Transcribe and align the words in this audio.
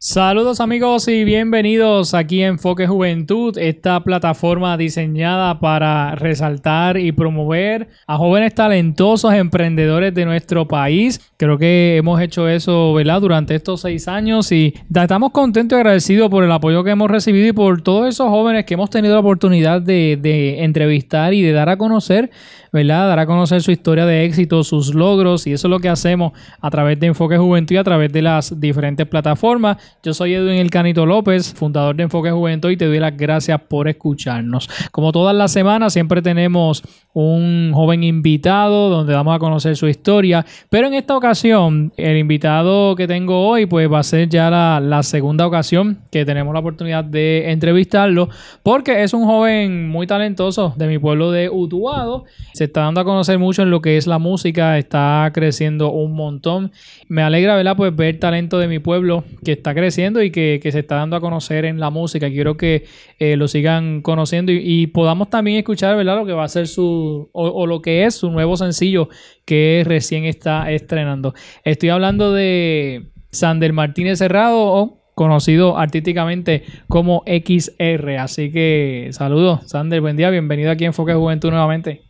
Saludos 0.00 0.60
amigos 0.60 1.08
y 1.08 1.24
bienvenidos 1.24 2.14
aquí 2.14 2.42
a 2.42 2.46
Enfoque 2.46 2.86
Juventud, 2.86 3.58
esta 3.58 4.02
plataforma 4.04 4.76
diseñada 4.76 5.60
para 5.60 6.14
resaltar 6.14 6.98
y 6.98 7.12
promover 7.12 7.88
a 8.06 8.16
jóvenes 8.16 8.54
talentosos 8.54 9.34
emprendedores 9.34 10.14
de 10.14 10.24
nuestro 10.24 10.68
país. 10.68 11.20
Creo 11.36 11.58
que 11.58 11.96
hemos 11.96 12.20
hecho 12.20 12.48
eso 12.48 12.94
¿verdad? 12.94 13.20
durante 13.20 13.54
estos 13.54 13.80
seis 13.80 14.08
años 14.08 14.50
y 14.52 14.72
estamos 14.94 15.32
contentos 15.32 15.76
y 15.76 15.80
agradecidos 15.80 16.30
por 16.30 16.42
el 16.42 16.52
apoyo 16.52 16.84
que 16.84 16.92
hemos 16.92 17.10
recibido 17.10 17.48
y 17.48 17.52
por 17.52 17.82
todos 17.82 18.08
esos 18.08 18.28
jóvenes 18.28 18.64
que 18.66 18.74
hemos 18.74 18.90
tenido 18.90 19.14
la 19.14 19.20
oportunidad 19.20 19.82
de, 19.82 20.16
de 20.20 20.62
entrevistar 20.62 21.34
y 21.34 21.42
de 21.42 21.52
dar 21.52 21.68
a 21.68 21.76
conocer 21.76 22.30
¿verdad? 22.72 23.08
Dar 23.08 23.18
a 23.18 23.26
conocer 23.26 23.62
su 23.62 23.70
historia 23.70 24.06
de 24.06 24.24
éxito, 24.24 24.62
sus 24.64 24.94
logros, 24.94 25.46
y 25.46 25.52
eso 25.52 25.68
es 25.68 25.70
lo 25.70 25.80
que 25.80 25.88
hacemos 25.88 26.32
a 26.60 26.70
través 26.70 26.98
de 27.00 27.06
Enfoque 27.06 27.36
Juventud 27.38 27.74
y 27.74 27.78
a 27.78 27.84
través 27.84 28.12
de 28.12 28.22
las 28.22 28.47
diferentes 28.56 29.06
plataformas. 29.06 29.76
Yo 30.02 30.14
soy 30.14 30.34
Edwin 30.34 30.58
El 30.58 30.70
Canito 30.70 31.06
López, 31.06 31.54
fundador 31.54 31.96
de 31.96 32.04
Enfoque 32.04 32.30
Juventud, 32.30 32.70
y 32.70 32.76
te 32.76 32.86
doy 32.86 32.98
las 32.98 33.16
gracias 33.16 33.60
por 33.62 33.88
escucharnos. 33.88 34.68
Como 34.90 35.12
todas 35.12 35.34
las 35.34 35.52
semanas, 35.52 35.92
siempre 35.92 36.22
tenemos 36.22 36.82
un 37.20 37.72
joven 37.74 38.04
invitado 38.04 38.90
donde 38.90 39.12
vamos 39.12 39.34
a 39.34 39.40
conocer 39.40 39.76
su 39.76 39.88
historia, 39.88 40.46
pero 40.70 40.86
en 40.86 40.94
esta 40.94 41.16
ocasión, 41.16 41.92
el 41.96 42.16
invitado 42.16 42.94
que 42.94 43.08
tengo 43.08 43.48
hoy, 43.48 43.66
pues 43.66 43.90
va 43.92 43.98
a 43.98 44.02
ser 44.04 44.28
ya 44.28 44.48
la, 44.50 45.02
segunda 45.02 45.44
ocasión 45.46 45.98
que 46.12 46.24
tenemos 46.24 46.54
la 46.54 46.60
oportunidad 46.60 47.02
de 47.02 47.50
entrevistarlo, 47.50 48.28
porque 48.62 49.02
es 49.02 49.14
un 49.14 49.24
joven 49.24 49.88
muy 49.88 50.06
talentoso 50.06 50.74
de 50.76 50.86
mi 50.86 50.98
pueblo 50.98 51.32
de 51.32 51.50
Utuado 51.50 52.24
se 52.58 52.64
está 52.64 52.80
dando 52.80 53.00
a 53.00 53.04
conocer 53.04 53.38
mucho 53.38 53.62
en 53.62 53.70
lo 53.70 53.80
que 53.80 53.96
es 53.96 54.08
la 54.08 54.18
música, 54.18 54.78
está 54.78 55.30
creciendo 55.32 55.92
un 55.92 56.14
montón. 56.14 56.72
Me 57.06 57.22
alegra, 57.22 57.54
¿verdad? 57.54 57.76
Pues 57.76 57.94
ver 57.94 58.18
talento 58.18 58.58
de 58.58 58.66
mi 58.66 58.80
pueblo 58.80 59.22
que 59.44 59.52
está 59.52 59.74
creciendo 59.74 60.22
y 60.22 60.32
que, 60.32 60.60
se 60.68 60.80
está 60.80 60.96
dando 60.96 61.14
a 61.14 61.20
conocer 61.20 61.64
en 61.64 61.78
la 61.78 61.90
música. 61.90 62.28
Quiero 62.28 62.56
que 62.56 62.84
eh, 63.18 63.36
lo 63.36 63.48
sigan 63.48 64.00
conociendo 64.00 64.52
y, 64.52 64.86
podamos 64.86 65.28
también 65.28 65.58
escuchar, 65.58 65.96
¿verdad? 65.96 66.16
Lo 66.16 66.26
que 66.26 66.32
va 66.32 66.44
a 66.44 66.48
ser 66.48 66.68
su, 66.68 67.28
o, 67.32 67.66
lo 67.66 67.82
que 67.82 68.04
es 68.04 68.14
su 68.14 68.30
nuevo 68.30 68.56
sencillo 68.56 69.08
que 69.44 69.82
recién 69.84 70.24
está 70.24 70.70
estrenando. 70.70 71.34
Estoy 71.64 71.88
hablando 71.88 72.32
de 72.32 73.10
Sander 73.30 73.72
Martínez 73.72 74.18
Cerrado 74.18 74.98
conocido 75.16 75.78
artísticamente 75.78 76.62
como 76.86 77.24
XR. 77.26 78.18
Así 78.18 78.52
que 78.52 79.08
saludos, 79.10 79.62
Sander, 79.66 80.00
buen 80.00 80.16
día, 80.16 80.30
bienvenido 80.30 80.70
aquí 80.70 80.84
en 80.84 80.90
Enfoque 80.90 81.14
Juventud 81.14 81.50
nuevamente. 81.50 82.02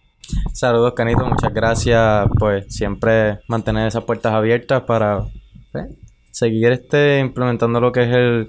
Saludos, 0.53 0.93
Canito. 0.93 1.25
Muchas 1.25 1.55
gracias. 1.55 2.27
Pues 2.39 2.67
siempre 2.69 3.39
mantener 3.49 3.89
esas 3.89 4.05
puertas 4.05 4.35
abiertas 4.35 4.83
para 4.83 5.23
pues, 5.73 5.87
seguir 6.33 6.73
este 6.73 7.21
implementando 7.21 7.81
lo 7.81 7.93
que 7.93 8.03
es 8.03 8.09
el, 8.15 8.49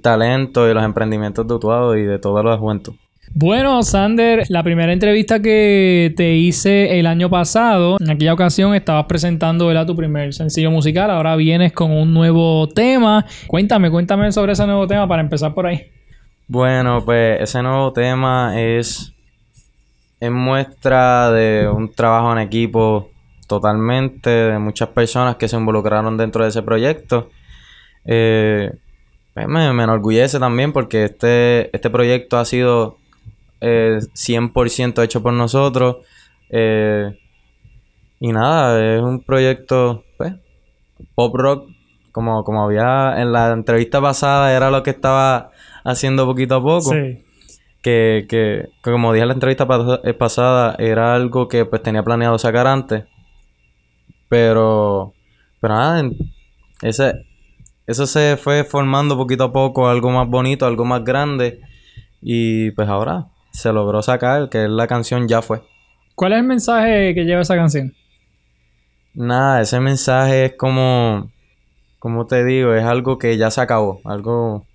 talento 0.00 0.68
y 0.68 0.74
los 0.74 0.84
emprendimientos 0.84 1.46
de 1.46 1.54
Utuado 1.54 1.96
y 1.96 2.02
de 2.02 2.18
toda 2.18 2.42
la 2.42 2.56
juventud. 2.56 2.94
Bueno, 3.34 3.82
Sander, 3.82 4.44
la 4.48 4.62
primera 4.62 4.92
entrevista 4.92 5.40
que 5.40 6.12
te 6.16 6.34
hice 6.34 6.98
el 6.98 7.06
año 7.06 7.30
pasado, 7.30 7.96
en 7.98 8.10
aquella 8.10 8.34
ocasión 8.34 8.74
estabas 8.74 9.06
presentando 9.06 9.66
¿verdad? 9.66 9.86
tu 9.86 9.96
primer 9.96 10.34
sencillo 10.34 10.70
musical, 10.70 11.10
ahora 11.10 11.34
vienes 11.36 11.72
con 11.72 11.90
un 11.92 12.12
nuevo 12.12 12.68
tema. 12.68 13.24
Cuéntame, 13.46 13.90
cuéntame 13.90 14.30
sobre 14.32 14.52
ese 14.52 14.66
nuevo 14.66 14.86
tema 14.86 15.08
para 15.08 15.22
empezar 15.22 15.54
por 15.54 15.66
ahí. 15.66 15.80
Bueno, 16.46 17.02
pues 17.04 17.40
ese 17.40 17.62
nuevo 17.62 17.92
tema 17.92 18.60
es 18.60 19.12
es 20.22 20.30
muestra 20.30 21.32
de 21.32 21.68
un 21.68 21.92
trabajo 21.92 22.30
en 22.30 22.38
equipo 22.38 23.10
totalmente, 23.48 24.30
de 24.30 24.58
muchas 24.60 24.90
personas 24.90 25.34
que 25.34 25.48
se 25.48 25.56
involucraron 25.56 26.16
dentro 26.16 26.44
de 26.44 26.50
ese 26.50 26.62
proyecto. 26.62 27.28
Eh, 28.04 28.70
pues 29.34 29.48
me, 29.48 29.66
enorgullece 29.66 30.38
también 30.38 30.72
porque 30.72 31.04
este, 31.04 31.74
este 31.74 31.90
proyecto 31.90 32.38
ha 32.38 32.44
sido 32.44 32.98
100% 33.60 35.00
eh, 35.00 35.04
hecho 35.04 35.22
por 35.22 35.32
nosotros. 35.32 35.98
Eh, 36.50 37.18
y 38.20 38.32
nada, 38.32 38.96
es 38.96 39.02
un 39.02 39.22
proyecto 39.22 40.04
pues, 40.16 40.34
pop 41.14 41.34
rock, 41.34 41.70
como, 42.12 42.44
como 42.44 42.64
había 42.64 43.20
en 43.20 43.32
la 43.32 43.52
entrevista 43.52 44.00
pasada, 44.00 44.54
era 44.54 44.70
lo 44.70 44.82
que 44.82 44.90
estaba 44.90 45.50
haciendo 45.84 46.26
poquito 46.26 46.56
a 46.56 46.62
poco. 46.62 46.92
Sí 46.92 47.24
que, 47.82 48.26
que, 48.28 48.68
como 48.80 49.12
dije 49.12 49.22
en 49.22 49.28
la 49.28 49.34
entrevista 49.34 49.66
eh, 50.04 50.14
pasada, 50.14 50.76
era 50.78 51.14
algo 51.14 51.48
que 51.48 51.66
pues 51.66 51.82
tenía 51.82 52.02
planeado 52.02 52.38
sacar 52.38 52.66
antes. 52.66 53.04
Pero, 54.28 55.14
pero 55.60 55.74
nada, 55.74 56.08
ese, 56.80 57.26
eso 57.86 58.06
se 58.06 58.36
fue 58.36 58.64
formando 58.64 59.16
poquito 59.16 59.44
a 59.44 59.52
poco, 59.52 59.88
algo 59.88 60.10
más 60.10 60.28
bonito, 60.28 60.66
algo 60.66 60.84
más 60.84 61.04
grande. 61.04 61.60
Y 62.20 62.70
pues 62.72 62.88
ahora 62.88 63.26
se 63.52 63.72
logró 63.72 64.02
sacar, 64.02 64.48
que 64.48 64.68
la 64.68 64.86
canción 64.86 65.28
Ya 65.28 65.42
fue. 65.42 65.62
¿Cuál 66.14 66.32
es 66.32 66.38
el 66.38 66.46
mensaje 66.46 67.14
que 67.14 67.24
lleva 67.24 67.42
esa 67.42 67.56
canción? 67.56 67.94
Nada, 69.14 69.60
ese 69.60 69.78
mensaje 69.80 70.46
es 70.46 70.54
como, 70.54 71.30
como 71.98 72.26
te 72.26 72.44
digo, 72.44 72.74
es 72.74 72.84
algo 72.84 73.18
que 73.18 73.36
ya 73.36 73.50
se 73.50 73.60
acabó, 73.60 74.00
algo 74.04 74.66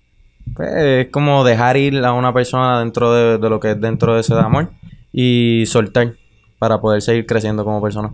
pues, 0.54 0.70
es 0.74 1.08
como 1.10 1.44
dejar 1.44 1.76
ir 1.76 2.04
a 2.04 2.12
una 2.12 2.32
persona 2.32 2.78
dentro 2.80 3.12
de, 3.12 3.48
lo 3.48 3.60
que 3.60 3.72
es 3.72 3.80
dentro 3.80 4.14
de 4.14 4.20
ese 4.20 4.34
amor 4.34 4.70
y 5.12 5.64
soltar 5.66 6.14
para 6.58 6.80
poder 6.80 7.02
seguir 7.02 7.26
creciendo 7.26 7.64
como 7.64 7.82
persona. 7.82 8.12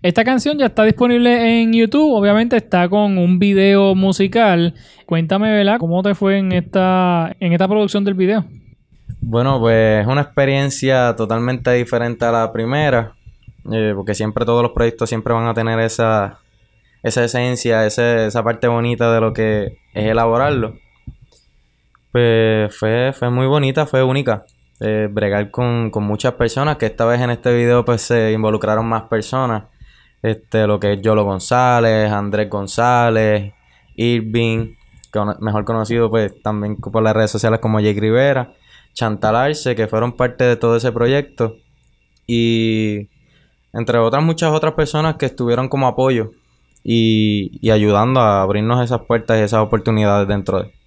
Esta 0.00 0.22
canción 0.22 0.56
ya 0.58 0.66
está 0.66 0.84
disponible 0.84 1.60
en 1.60 1.72
YouTube, 1.72 2.14
obviamente 2.14 2.56
está 2.56 2.88
con 2.88 3.18
un 3.18 3.40
video 3.40 3.96
musical. 3.96 4.74
Cuéntame, 5.06 5.50
¿verdad? 5.50 5.78
¿Cómo 5.80 6.02
te 6.04 6.14
fue 6.14 6.38
en 6.38 6.52
esta, 6.52 7.34
en 7.40 7.52
esta 7.52 7.66
producción 7.66 8.04
del 8.04 8.14
video? 8.14 8.44
Bueno, 9.20 9.58
pues 9.58 10.02
es 10.02 10.06
una 10.06 10.20
experiencia 10.20 11.16
totalmente 11.16 11.72
diferente 11.72 12.24
a 12.24 12.30
la 12.30 12.52
primera, 12.52 13.14
eh, 13.72 13.92
porque 13.96 14.14
siempre 14.14 14.44
todos 14.44 14.62
los 14.62 14.70
proyectos 14.70 15.08
siempre 15.08 15.34
van 15.34 15.48
a 15.48 15.54
tener 15.54 15.80
esa, 15.80 16.38
esa 17.02 17.24
esencia, 17.24 17.84
esa 17.84 18.44
parte 18.44 18.68
bonita 18.68 19.12
de 19.12 19.20
lo 19.20 19.32
que 19.32 19.78
es 19.94 20.04
elaborarlo. 20.04 20.74
Pues 22.12 22.74
fue, 22.76 23.12
fue 23.12 23.30
muy 23.30 23.46
bonita, 23.46 23.84
fue 23.84 24.04
única. 24.04 24.44
Eh, 24.80 25.08
bregar 25.10 25.50
con, 25.50 25.90
muchas 26.04 26.34
personas, 26.34 26.76
que 26.76 26.86
esta 26.86 27.04
vez 27.04 27.20
en 27.20 27.30
este 27.30 27.52
video 27.52 27.84
pues 27.84 28.02
se 28.02 28.30
involucraron 28.30 28.86
más 28.86 29.02
personas. 29.02 29.64
Este, 30.22 30.66
lo 30.66 30.80
que 30.80 30.94
es 30.94 31.02
Yolo 31.02 31.24
González, 31.24 32.10
Andrés 32.10 32.50
González, 32.50 33.52
Irving, 33.96 34.74
mejor 35.40 35.64
conocido 35.64 36.10
pues 36.10 36.40
también 36.42 36.76
por 36.76 37.02
las 37.02 37.14
redes 37.14 37.30
sociales 37.30 37.60
como 37.60 37.80
Jake 37.80 38.00
Rivera, 38.00 38.54
Chantal 38.94 39.36
Arce, 39.36 39.74
que 39.74 39.86
fueron 39.86 40.12
parte 40.12 40.44
de 40.44 40.56
todo 40.56 40.76
ese 40.76 40.92
proyecto. 40.92 41.56
Y 42.26 43.08
entre 43.72 43.98
otras 43.98 44.22
muchas 44.22 44.52
otras 44.52 44.74
personas 44.74 45.16
que 45.16 45.26
estuvieron 45.26 45.68
como 45.68 45.86
apoyo 45.86 46.32
y, 46.82 47.58
y 47.60 47.70
ayudando 47.70 48.20
a 48.20 48.42
abrirnos 48.42 48.84
esas 48.84 49.02
puertas 49.02 49.38
y 49.38 49.42
esas 49.42 49.60
oportunidades 49.60 50.28
dentro 50.28 50.62
de 50.62 50.78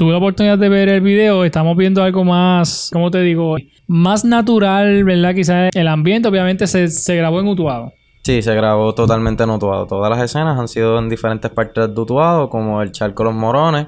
tuve 0.00 0.12
la 0.12 0.16
oportunidad 0.16 0.56
de 0.56 0.70
ver 0.70 0.88
el 0.88 1.02
video, 1.02 1.44
estamos 1.44 1.76
viendo 1.76 2.02
algo 2.02 2.24
más, 2.24 2.88
¿cómo 2.90 3.10
te 3.10 3.20
digo? 3.20 3.56
Más 3.86 4.24
natural, 4.24 5.04
¿verdad? 5.04 5.34
Quizás 5.34 5.68
el 5.74 5.88
ambiente 5.88 6.26
obviamente 6.26 6.66
se, 6.66 7.16
grabó 7.16 7.38
en 7.38 7.48
Utuado. 7.48 7.92
Sí, 8.22 8.42
se 8.42 8.54
grabó 8.54 8.94
totalmente 8.94 9.44
en 9.44 9.50
Utuado. 9.50 9.86
Todas 9.86 10.10
las 10.10 10.22
escenas 10.22 10.58
han 10.58 10.68
sido 10.68 10.98
en 10.98 11.08
diferentes 11.08 11.50
partes 11.50 11.94
de 11.94 12.00
Utuado, 12.00 12.50
como 12.50 12.82
el 12.82 12.92
Charco 12.92 13.24
Los 13.24 13.34
Morones, 13.34 13.86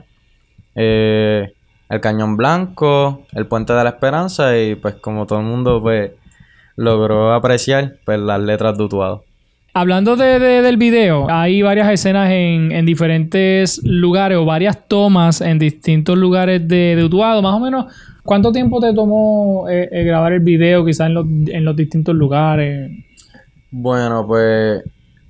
eh, 0.74 1.52
el 1.88 2.00
Cañón 2.00 2.36
Blanco, 2.36 3.26
el 3.32 3.46
Puente 3.46 3.72
de 3.74 3.84
la 3.84 3.90
Esperanza 3.90 4.56
y 4.58 4.74
pues 4.74 4.94
como 4.96 5.26
todo 5.26 5.40
el 5.40 5.44
mundo 5.44 5.80
pues 5.82 6.12
logró 6.76 7.34
apreciar 7.34 7.96
pues 8.04 8.18
las 8.18 8.40
letras 8.40 8.76
de 8.78 8.84
Utuado. 8.84 9.24
Hablando 9.74 10.16
de, 10.16 10.38
de- 10.38 10.62
del 10.62 10.76
video, 10.76 11.26
hay 11.30 11.62
varias 11.62 11.90
escenas 11.90 12.30
en, 12.30 12.72
en 12.72 12.84
diferentes 12.86 13.80
lugares 13.84 14.36
o 14.38 14.44
varias 14.44 14.86
tomas 14.88 15.40
en 15.40 15.58
distintos 15.58 16.16
lugares 16.16 16.66
de, 16.66 16.94
de 16.96 17.04
Utuado. 17.04 17.40
Más 17.42 17.54
o 17.54 17.60
menos, 17.60 17.86
¿cuánto 18.22 18.52
tiempo 18.52 18.80
te 18.80 18.92
tomó 18.94 19.66
eh, 19.70 19.88
eh, 19.92 20.04
grabar 20.04 20.32
el 20.34 20.40
video 20.40 20.84
quizás 20.84 21.06
en 21.08 21.14
los, 21.14 21.26
en 21.26 21.64
los 21.64 21.74
distintos 21.76 22.14
lugares? 22.14 22.90
Bueno, 23.72 24.26
pues 24.26 24.84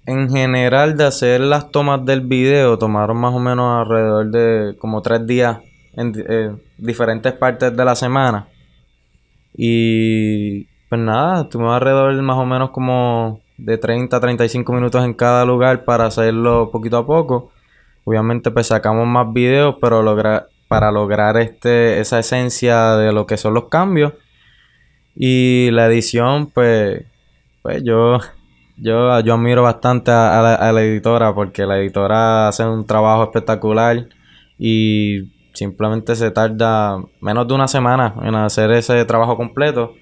en 0.06 0.28
general 0.28 0.96
de 0.96 1.04
hacer 1.04 1.40
las 1.40 1.70
tomas 1.70 2.04
del 2.04 2.22
video 2.22 2.76
tomaron 2.76 3.16
más 3.18 3.32
o 3.32 3.38
menos 3.38 3.80
alrededor 3.80 4.30
de 4.30 4.76
como 4.78 5.00
tres 5.00 5.24
días 5.26 5.58
en 5.94 6.12
eh, 6.28 6.56
diferentes 6.76 7.32
partes 7.34 7.74
de 7.76 7.84
la 7.84 7.94
semana. 7.94 8.48
Y 9.54 10.64
pues 10.88 11.00
nada, 11.00 11.48
tuvimos 11.48 11.74
alrededor 11.74 12.16
de 12.16 12.22
más 12.22 12.36
o 12.38 12.46
menos 12.46 12.70
como 12.70 13.40
de 13.58 13.78
30 13.78 14.16
a 14.16 14.20
35 14.20 14.72
minutos 14.72 15.04
en 15.04 15.14
cada 15.14 15.44
lugar 15.44 15.84
para 15.84 16.06
hacerlo 16.06 16.70
poquito 16.70 16.96
a 16.98 17.06
poco. 17.06 17.52
Obviamente 18.04 18.50
pues 18.50 18.66
sacamos 18.68 19.06
más 19.06 19.32
videos, 19.32 19.76
pero 19.80 20.02
logra- 20.02 20.46
para 20.68 20.90
lograr 20.90 21.36
este, 21.36 22.00
esa 22.00 22.18
esencia 22.18 22.96
de 22.96 23.12
lo 23.12 23.26
que 23.26 23.36
son 23.36 23.54
los 23.54 23.68
cambios. 23.68 24.14
Y 25.14 25.70
la 25.72 25.86
edición 25.86 26.46
pues, 26.50 27.04
pues 27.62 27.82
yo, 27.84 28.18
yo, 28.76 29.20
yo 29.20 29.34
admiro 29.34 29.62
bastante 29.62 30.10
a, 30.10 30.72
la, 30.72 30.82
editora 30.82 31.34
porque 31.34 31.64
la 31.64 31.78
editora 31.78 32.48
hace 32.48 32.64
un 32.64 32.86
trabajo 32.86 33.24
espectacular 33.24 34.08
y 34.58 35.30
simplemente 35.52 36.16
se 36.16 36.30
tarda 36.30 37.02
menos 37.20 37.46
de 37.46 37.54
una 37.54 37.68
semana 37.68 38.14
en 38.22 38.34
hacer 38.34 38.72
ese 38.72 39.04
trabajo 39.04 39.36
completo. 39.36 39.94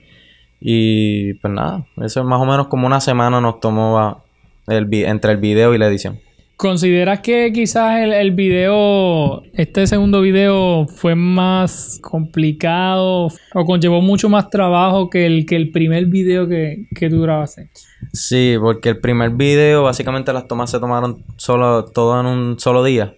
Y 0.61 1.35
pues 1.35 1.53
nada, 1.53 1.87
eso 1.99 2.21
es 2.21 2.27
más 2.27 2.41
o 2.41 2.45
menos 2.45 2.69
como 2.69 2.87
una 2.87 3.01
semana 3.01 3.41
nos 3.41 3.61
tomó 3.61 4.23
entre 4.67 5.33
el 5.33 5.39
video 5.39 5.75
y 5.75 5.79
la 5.79 5.87
edición. 5.87 6.21
¿Consideras 6.61 7.21
que 7.21 7.51
quizás 7.55 8.01
el, 8.01 8.13
el 8.13 8.33
video, 8.33 9.43
este 9.55 9.87
segundo 9.87 10.21
video 10.21 10.87
fue 10.89 11.15
más 11.15 11.99
complicado 12.03 13.29
o 13.55 13.65
conllevó 13.65 14.03
mucho 14.03 14.29
más 14.29 14.51
trabajo 14.51 15.09
que 15.09 15.25
el, 15.25 15.47
que 15.47 15.57
el 15.57 15.71
primer 15.71 16.05
video 16.05 16.47
que, 16.47 16.87
que 16.95 17.09
tú 17.09 17.23
grabaste? 17.23 17.71
Sí, 18.13 18.57
porque 18.61 18.91
el 18.91 19.01
primer 19.01 19.31
video, 19.31 19.85
básicamente 19.85 20.35
las 20.35 20.47
tomas 20.49 20.71
se 20.71 20.79
tomaron 20.79 21.25
solo, 21.37 21.87
todo 21.87 22.21
en 22.21 22.27
un 22.27 22.61
solo 22.61 22.85
día, 22.85 23.15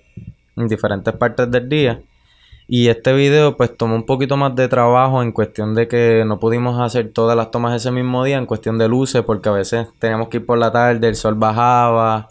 en 0.56 0.68
diferentes 0.68 1.12
partes 1.12 1.50
del 1.50 1.68
día. 1.68 2.00
Y 2.68 2.90
este 2.90 3.12
video 3.12 3.56
pues 3.56 3.76
tomó 3.76 3.96
un 3.96 4.06
poquito 4.06 4.36
más 4.36 4.54
de 4.54 4.68
trabajo 4.68 5.20
en 5.20 5.32
cuestión 5.32 5.74
de 5.74 5.88
que 5.88 6.22
no 6.24 6.38
pudimos 6.38 6.80
hacer 6.80 7.12
todas 7.12 7.36
las 7.36 7.50
tomas 7.50 7.74
ese 7.74 7.90
mismo 7.90 8.22
día 8.22 8.38
en 8.38 8.46
cuestión 8.46 8.78
de 8.78 8.86
luces, 8.86 9.22
porque 9.22 9.48
a 9.48 9.52
veces 9.52 9.88
teníamos 9.98 10.28
que 10.28 10.36
ir 10.36 10.46
por 10.46 10.58
la 10.58 10.70
tarde, 10.70 11.08
el 11.08 11.16
sol 11.16 11.34
bajaba 11.34 12.28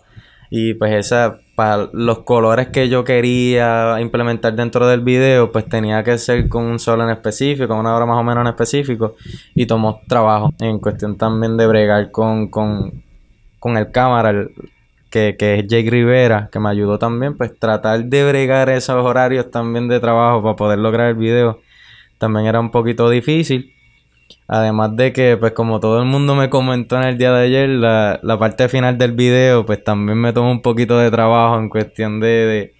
y 0.53 0.73
pues 0.73 0.93
esa, 0.93 1.39
para 1.55 1.87
los 1.93 2.19
colores 2.19 2.67
que 2.67 2.89
yo 2.89 3.05
quería 3.05 3.95
implementar 4.01 4.53
dentro 4.53 4.85
del 4.85 4.99
video, 4.99 5.49
pues 5.49 5.65
tenía 5.69 6.03
que 6.03 6.17
ser 6.17 6.49
con 6.49 6.65
un 6.65 6.77
sol 6.77 6.99
en 6.99 7.09
específico, 7.09 7.73
una 7.73 7.95
hora 7.95 8.05
más 8.05 8.17
o 8.17 8.23
menos 8.23 8.41
en 8.41 8.47
específico, 8.49 9.15
y 9.55 9.65
tomó 9.65 10.01
trabajo 10.09 10.53
en 10.59 10.79
cuestión 10.79 11.17
también 11.17 11.55
de 11.55 11.67
bregar 11.67 12.11
con, 12.11 12.49
con, 12.49 13.01
con 13.59 13.77
el 13.77 13.91
cámara, 13.91 14.45
que, 15.09 15.37
que 15.39 15.59
es 15.59 15.67
Jake 15.67 15.89
Rivera, 15.89 16.49
que 16.51 16.59
me 16.59 16.69
ayudó 16.69 16.99
también, 16.99 17.37
pues 17.37 17.57
tratar 17.57 18.03
de 18.03 18.27
bregar 18.27 18.69
esos 18.69 19.05
horarios 19.05 19.49
también 19.51 19.87
de 19.87 20.01
trabajo 20.01 20.43
para 20.43 20.57
poder 20.57 20.79
lograr 20.79 21.07
el 21.07 21.15
video, 21.15 21.61
también 22.17 22.45
era 22.45 22.59
un 22.59 22.71
poquito 22.71 23.09
difícil. 23.09 23.73
Además 24.47 24.95
de 24.95 25.13
que, 25.13 25.37
pues 25.37 25.51
como 25.53 25.79
todo 25.79 25.99
el 25.99 26.05
mundo 26.05 26.35
me 26.35 26.49
comentó 26.49 26.97
en 26.97 27.03
el 27.03 27.17
día 27.17 27.31
de 27.33 27.45
ayer, 27.45 27.69
la, 27.69 28.19
la 28.23 28.37
parte 28.39 28.67
final 28.69 28.97
del 28.97 29.11
video, 29.13 29.65
pues 29.65 29.83
también 29.83 30.17
me 30.17 30.33
tomó 30.33 30.51
un 30.51 30.61
poquito 30.61 30.97
de 30.99 31.09
trabajo 31.11 31.57
en 31.59 31.69
cuestión 31.69 32.19
de, 32.19 32.27
de, 32.27 32.73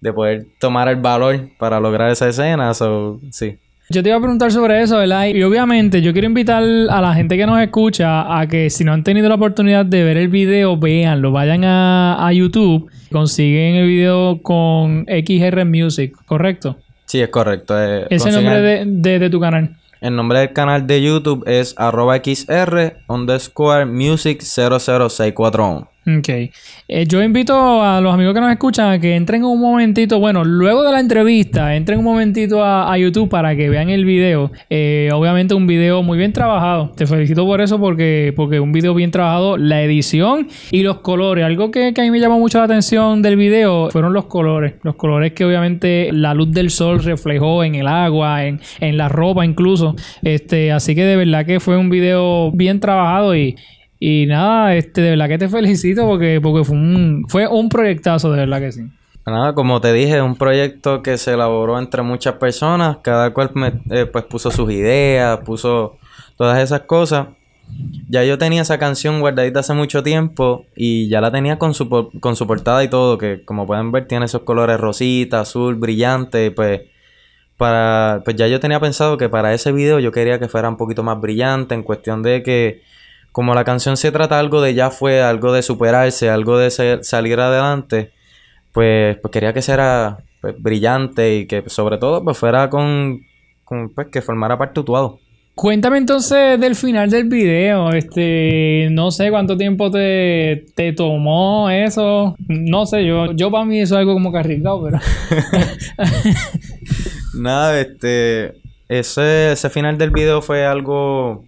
de 0.00 0.12
poder 0.12 0.46
tomar 0.60 0.88
el 0.88 0.96
valor 0.96 1.48
para 1.58 1.78
lograr 1.80 2.10
esa 2.10 2.28
escena. 2.28 2.72
So, 2.74 3.20
sí. 3.30 3.56
Yo 3.88 4.02
te 4.02 4.08
iba 4.08 4.16
a 4.16 4.20
preguntar 4.20 4.50
sobre 4.50 4.80
eso, 4.80 4.96
¿verdad? 4.96 5.26
Y 5.26 5.42
obviamente 5.42 6.00
yo 6.00 6.12
quiero 6.12 6.26
invitar 6.26 6.62
a 6.62 7.00
la 7.02 7.12
gente 7.14 7.36
que 7.36 7.44
nos 7.46 7.60
escucha 7.60 8.38
a 8.40 8.46
que 8.46 8.70
si 8.70 8.84
no 8.84 8.92
han 8.94 9.04
tenido 9.04 9.28
la 9.28 9.34
oportunidad 9.34 9.84
de 9.84 10.02
ver 10.02 10.16
el 10.16 10.28
video, 10.28 10.78
véanlo, 10.78 11.30
vayan 11.30 11.64
a, 11.64 12.26
a 12.26 12.32
YouTube, 12.32 12.90
consiguen 13.10 13.74
el 13.74 13.86
video 13.88 14.40
con 14.40 15.04
XR 15.06 15.64
Music, 15.66 16.14
¿correcto? 16.24 16.78
Sí, 17.04 17.20
es 17.20 17.28
correcto. 17.28 17.74
eh, 17.78 18.06
Ese 18.08 18.30
consigan- 18.30 18.44
nombre 18.44 18.60
de, 18.62 18.84
de- 18.86 19.18
de 19.18 19.28
tu 19.30 19.38
canal. 19.40 19.76
El 20.02 20.16
nombre 20.16 20.40
del 20.40 20.52
canal 20.52 20.88
de 20.88 21.00
YouTube 21.00 21.44
es 21.46 21.76
arroba 21.78 22.16
xr 22.16 22.96
underscore 23.06 23.86
music 23.86 24.42
00641. 24.42 25.91
Ok. 26.04 26.28
Eh, 26.28 27.06
yo 27.06 27.22
invito 27.22 27.80
a 27.80 28.00
los 28.00 28.12
amigos 28.12 28.34
que 28.34 28.40
nos 28.40 28.50
escuchan 28.50 28.90
a 28.90 28.98
que 28.98 29.14
entren 29.14 29.44
un 29.44 29.60
momentito, 29.60 30.18
bueno, 30.18 30.44
luego 30.44 30.82
de 30.82 30.90
la 30.90 30.98
entrevista, 30.98 31.76
entren 31.76 32.00
un 32.00 32.04
momentito 32.04 32.64
a, 32.64 32.92
a 32.92 32.98
YouTube 32.98 33.28
para 33.28 33.54
que 33.54 33.68
vean 33.68 33.88
el 33.88 34.04
video. 34.04 34.50
Eh, 34.68 35.10
obviamente 35.12 35.54
un 35.54 35.68
video 35.68 36.02
muy 36.02 36.18
bien 36.18 36.32
trabajado. 36.32 36.90
Te 36.96 37.06
felicito 37.06 37.46
por 37.46 37.60
eso 37.60 37.78
porque, 37.78 38.32
porque 38.34 38.58
un 38.58 38.72
video 38.72 38.94
bien 38.94 39.12
trabajado, 39.12 39.56
la 39.56 39.80
edición 39.82 40.48
y 40.72 40.82
los 40.82 40.98
colores. 40.98 41.44
Algo 41.44 41.70
que, 41.70 41.94
que 41.94 42.00
a 42.00 42.04
mí 42.04 42.10
me 42.10 42.18
llamó 42.18 42.40
mucho 42.40 42.58
la 42.58 42.64
atención 42.64 43.22
del 43.22 43.36
video 43.36 43.88
fueron 43.90 44.12
los 44.12 44.24
colores. 44.24 44.74
Los 44.82 44.96
colores 44.96 45.34
que 45.34 45.44
obviamente 45.44 46.10
la 46.12 46.34
luz 46.34 46.50
del 46.50 46.70
sol 46.70 47.00
reflejó 47.00 47.62
en 47.62 47.76
el 47.76 47.86
agua, 47.86 48.44
en, 48.44 48.60
en 48.80 48.96
la 48.96 49.08
ropa 49.08 49.44
incluso. 49.44 49.94
Este, 50.22 50.72
así 50.72 50.96
que 50.96 51.04
de 51.04 51.14
verdad 51.14 51.46
que 51.46 51.60
fue 51.60 51.76
un 51.76 51.90
video 51.90 52.50
bien 52.50 52.80
trabajado 52.80 53.36
y... 53.36 53.54
Y 54.04 54.26
nada, 54.26 54.74
este, 54.74 55.00
de 55.00 55.10
verdad 55.10 55.28
que 55.28 55.38
te 55.38 55.48
felicito 55.48 56.04
porque, 56.08 56.40
porque 56.42 56.64
fue 56.64 56.74
un, 56.76 57.24
fue 57.28 57.46
un 57.46 57.68
proyectazo, 57.68 58.32
de 58.32 58.38
verdad 58.38 58.58
que 58.58 58.72
sí. 58.72 58.80
Nada, 59.24 59.54
como 59.54 59.80
te 59.80 59.92
dije, 59.92 60.16
es 60.16 60.22
un 60.22 60.34
proyecto 60.34 61.02
que 61.04 61.16
se 61.18 61.34
elaboró 61.34 61.78
entre 61.78 62.02
muchas 62.02 62.34
personas, 62.34 62.96
cada 63.02 63.32
cual 63.32 63.52
me- 63.54 63.74
eh, 63.90 64.06
pues 64.06 64.24
puso 64.24 64.50
sus 64.50 64.72
ideas, 64.72 65.38
puso 65.44 65.98
todas 66.36 66.60
esas 66.60 66.80
cosas. 66.80 67.28
Ya 68.08 68.24
yo 68.24 68.38
tenía 68.38 68.62
esa 68.62 68.76
canción 68.76 69.20
guardadita 69.20 69.60
hace 69.60 69.72
mucho 69.72 70.02
tiempo 70.02 70.66
y 70.74 71.08
ya 71.08 71.20
la 71.20 71.30
tenía 71.30 71.60
con 71.60 71.72
su, 71.72 71.88
con 72.18 72.34
su 72.34 72.44
portada 72.48 72.82
y 72.82 72.88
todo, 72.88 73.18
que 73.18 73.44
como 73.44 73.68
pueden 73.68 73.92
ver 73.92 74.08
tiene 74.08 74.24
esos 74.24 74.42
colores 74.42 74.80
rosita, 74.80 75.38
azul, 75.42 75.76
brillante, 75.76 76.50
pues 76.50 76.80
para 77.56 78.22
pues 78.24 78.34
ya 78.36 78.48
yo 78.48 78.58
tenía 78.58 78.80
pensado 78.80 79.16
que 79.16 79.28
para 79.28 79.54
ese 79.54 79.70
video 79.70 80.00
yo 80.00 80.10
quería 80.10 80.40
que 80.40 80.48
fuera 80.48 80.68
un 80.68 80.76
poquito 80.76 81.04
más 81.04 81.20
brillante 81.20 81.76
en 81.76 81.84
cuestión 81.84 82.24
de 82.24 82.42
que 82.42 82.82
como 83.32 83.54
la 83.54 83.64
canción 83.64 83.96
se 83.96 84.12
trata 84.12 84.38
algo 84.38 84.60
de 84.60 84.74
ya 84.74 84.90
fue, 84.90 85.22
algo 85.22 85.52
de 85.52 85.62
superarse, 85.62 86.30
algo 86.30 86.58
de 86.58 86.70
ser- 86.70 87.04
salir 87.04 87.40
adelante, 87.40 88.12
pues, 88.72 89.16
pues 89.18 89.32
quería 89.32 89.52
que 89.52 89.62
fuera 89.62 90.18
pues, 90.40 90.54
brillante 90.60 91.36
y 91.36 91.46
que 91.46 91.64
sobre 91.68 91.98
todo 91.98 92.22
pues 92.24 92.36
fuera 92.38 92.68
con, 92.70 93.20
con, 93.64 93.90
pues 93.94 94.08
que 94.08 94.22
formara 94.22 94.58
parte 94.58 94.80
utuado. 94.80 95.18
Cuéntame 95.54 95.98
entonces 95.98 96.58
del 96.58 96.74
final 96.74 97.10
del 97.10 97.28
video. 97.28 97.90
Este, 97.92 98.88
no 98.90 99.10
sé 99.10 99.30
cuánto 99.30 99.54
tiempo 99.58 99.90
te, 99.90 100.64
te 100.74 100.94
tomó 100.94 101.68
eso. 101.68 102.34
No 102.48 102.86
sé, 102.86 103.04
yo, 103.04 103.32
yo 103.32 103.50
para 103.50 103.66
mí 103.66 103.78
eso 103.78 103.94
es 103.96 103.98
algo 103.98 104.14
como 104.14 104.32
que 104.32 104.38
arriesgado, 104.38 104.82
pero. 104.84 104.98
Nada, 107.34 107.78
este, 107.80 108.54
ese, 108.88 109.52
ese 109.52 109.70
final 109.70 109.98
del 109.98 110.10
video 110.10 110.42
fue 110.42 110.64
algo, 110.64 111.44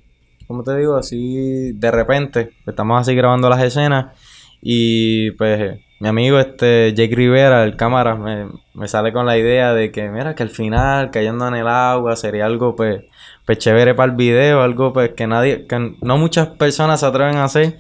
como 0.47 0.63
te 0.63 0.77
digo, 0.77 0.97
así 0.97 1.73
de 1.73 1.91
repente. 1.91 2.51
Estamos 2.67 3.01
así 3.01 3.15
grabando 3.15 3.49
las 3.49 3.63
escenas 3.63 4.17
y 4.63 5.31
pues 5.33 5.79
mi 6.01 6.09
amigo 6.09 6.39
este 6.39 6.93
Jake 6.95 7.15
Rivera, 7.15 7.65
el 7.65 7.77
cámara, 7.77 8.15
me, 8.17 8.49
me 8.75 8.89
sale 8.89 9.13
con 9.13 9.27
la 9.27 9.39
idea 9.39 9.73
de 9.75 9.91
que 9.93 10.09
mira 10.11 10.35
que 10.35 10.43
al 10.43 10.51
final 10.51 11.11
cayendo 11.11 11.47
en 11.49 11.55
el 11.55 11.69
agua 11.69 12.17
sería 12.17 12.47
algo 12.47 12.75
pues, 12.77 13.03
pues 13.47 13.59
chévere 13.59 13.95
para 13.95 14.11
el 14.13 14.17
video, 14.17 14.63
algo 14.63 14.93
pues 14.93 15.11
que 15.13 15.27
nadie, 15.27 15.67
que 15.67 15.95
no 16.01 16.19
muchas 16.19 16.49
personas 16.49 17.01
se 17.01 17.07
atreven 17.07 17.37
a 17.37 17.45
hacer. 17.45 17.79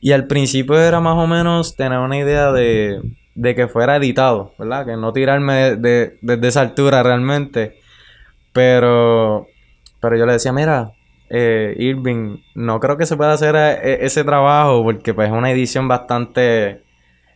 Y 0.00 0.12
al 0.12 0.26
principio 0.28 0.78
era 0.80 1.00
más 1.00 1.16
o 1.16 1.26
menos 1.26 1.74
tener 1.76 1.98
una 1.98 2.16
idea 2.18 2.52
de, 2.52 3.00
de 3.34 3.54
que 3.56 3.66
fuera 3.68 3.96
editado, 3.96 4.52
¿verdad? 4.58 4.86
Que 4.86 4.96
no 4.96 5.12
tirarme 5.12 5.54
de- 5.54 5.76
de- 5.76 6.18
desde 6.22 6.48
esa 6.48 6.60
altura 6.60 7.02
realmente. 7.02 7.78
Pero, 8.52 9.46
pero 10.00 10.16
yo 10.16 10.26
le 10.26 10.32
decía, 10.34 10.52
mira, 10.52 10.92
eh, 11.30 11.74
Irving, 11.78 12.38
no 12.54 12.80
creo 12.80 12.96
que 12.96 13.06
se 13.06 13.16
pueda 13.16 13.32
hacer 13.32 13.54
eh, 13.56 13.98
ese 14.04 14.24
trabajo 14.24 14.82
porque 14.82 15.14
pues 15.14 15.28
es 15.28 15.34
una 15.34 15.50
edición 15.50 15.88
bastante 15.88 16.82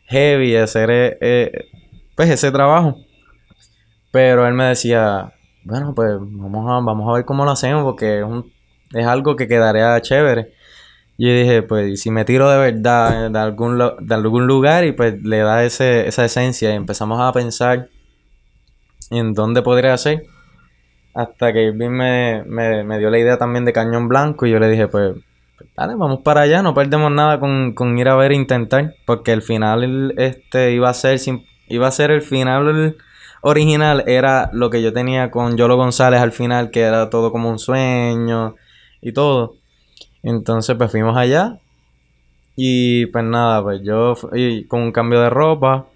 heavy 0.07 0.57
hacer 0.57 0.91
eh, 0.91 1.19
eh, 1.21 1.53
pues 2.17 2.31
ese 2.31 2.51
trabajo. 2.51 2.97
Pero 4.11 4.47
él 4.47 4.55
me 4.55 4.65
decía, 4.65 5.33
bueno, 5.65 5.95
pues 5.95 6.11
vamos 6.21 6.71
a, 6.71 6.85
vamos 6.85 7.09
a 7.09 7.15
ver 7.15 7.25
cómo 7.25 7.45
lo 7.45 7.51
hacemos 7.51 7.83
porque 7.85 8.25
es, 8.93 9.07
algo 9.07 9.37
que 9.37 9.49
quedaría 9.49 10.01
chévere. 10.01 10.53
Y 11.17 11.33
dije, 11.33 11.63
pues, 11.63 11.89
¿y 11.89 11.97
si 11.97 12.11
me 12.11 12.25
tiro 12.25 12.51
de 12.51 12.59
verdad 12.59 13.31
de 13.31 13.39
algún, 13.39 13.79
de 13.79 14.15
algún 14.15 14.47
lugar 14.47 14.85
y 14.85 14.93
pues 14.93 15.23
le 15.23 15.39
da 15.39 15.65
ese, 15.65 16.09
esa 16.09 16.25
esencia 16.25 16.73
y 16.73 16.77
empezamos 16.77 17.21
a 17.21 17.33
pensar 17.33 17.89
en 19.11 19.35
dónde 19.35 19.63
podría 19.63 19.97
ser. 19.99 20.25
Hasta 21.15 21.53
que 21.53 21.65
Irving 21.65 21.91
me, 21.91 22.43
me, 22.47 22.85
me 22.85 22.99
dio 22.99 23.11
la 23.11 23.19
idea 23.19 23.37
también 23.37 23.65
de 23.65 23.73
Cañón 23.73 24.09
Blanco 24.09 24.47
y 24.47 24.51
yo 24.51 24.59
le 24.59 24.69
dije, 24.69 24.89
pues, 24.89 25.15
dale, 25.77 25.95
vamos 25.95 26.21
para 26.21 26.43
allá, 26.43 26.63
no 26.63 26.75
perdemos 26.75 27.11
nada 27.11 27.39
con, 27.39 27.73
con 27.75 27.99
ir 27.99 28.09
a 28.09 28.17
ver 28.17 28.33
e 28.33 28.37
intentar, 28.37 28.95
porque 29.05 29.33
el 29.33 29.43
final 29.43 30.15
este 30.17 30.73
iba 30.73 30.89
a 30.89 30.95
ser 30.95 31.21
iba 31.69 31.87
a 31.87 31.91
ser 31.91 32.11
el 32.11 32.23
final 32.23 32.97
original 33.43 34.05
era 34.07 34.51
lo 34.53 34.71
que 34.71 34.83
yo 34.83 34.93
tenía 34.93 35.31
con 35.31 35.57
Yolo 35.57 35.77
González 35.77 36.21
al 36.21 36.33
final, 36.33 36.71
que 36.71 36.81
era 36.81 37.11
todo 37.11 37.33
como 37.33 37.51
un 37.51 37.59
sueño 37.59 38.57
y 39.01 39.13
todo. 39.13 39.57
Entonces, 40.23 40.77
pues 40.77 40.91
fuimos 40.91 41.17
allá 41.17 41.59
y 42.57 43.07
pues 43.07 43.25
nada, 43.25 43.63
pues 43.63 43.83
yo 43.83 44.15
fui 44.15 44.67
con 44.69 44.83
un 44.83 44.93
cambio 44.93 45.21
de 45.21 45.31
ropa. 45.31 45.87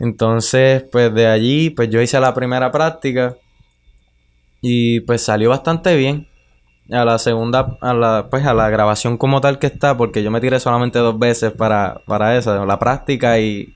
Entonces, 0.00 0.84
pues 0.90 1.12
de 1.14 1.26
allí, 1.26 1.70
pues 1.70 1.90
yo 1.90 2.00
hice 2.00 2.20
la 2.20 2.34
primera 2.34 2.70
práctica 2.70 3.36
y 4.60 5.00
pues 5.00 5.22
salió 5.22 5.50
bastante 5.50 5.96
bien. 5.96 6.26
A 6.90 7.04
la 7.04 7.18
segunda, 7.18 7.76
a 7.82 7.92
la, 7.92 8.28
pues 8.30 8.46
a 8.46 8.54
la 8.54 8.70
grabación 8.70 9.18
como 9.18 9.42
tal 9.42 9.58
que 9.58 9.66
está, 9.66 9.96
porque 9.98 10.22
yo 10.22 10.30
me 10.30 10.40
tiré 10.40 10.58
solamente 10.58 10.98
dos 10.98 11.18
veces 11.18 11.52
para, 11.52 12.00
para 12.06 12.38
eso, 12.38 12.64
la 12.64 12.78
práctica 12.78 13.38
y 13.38 13.74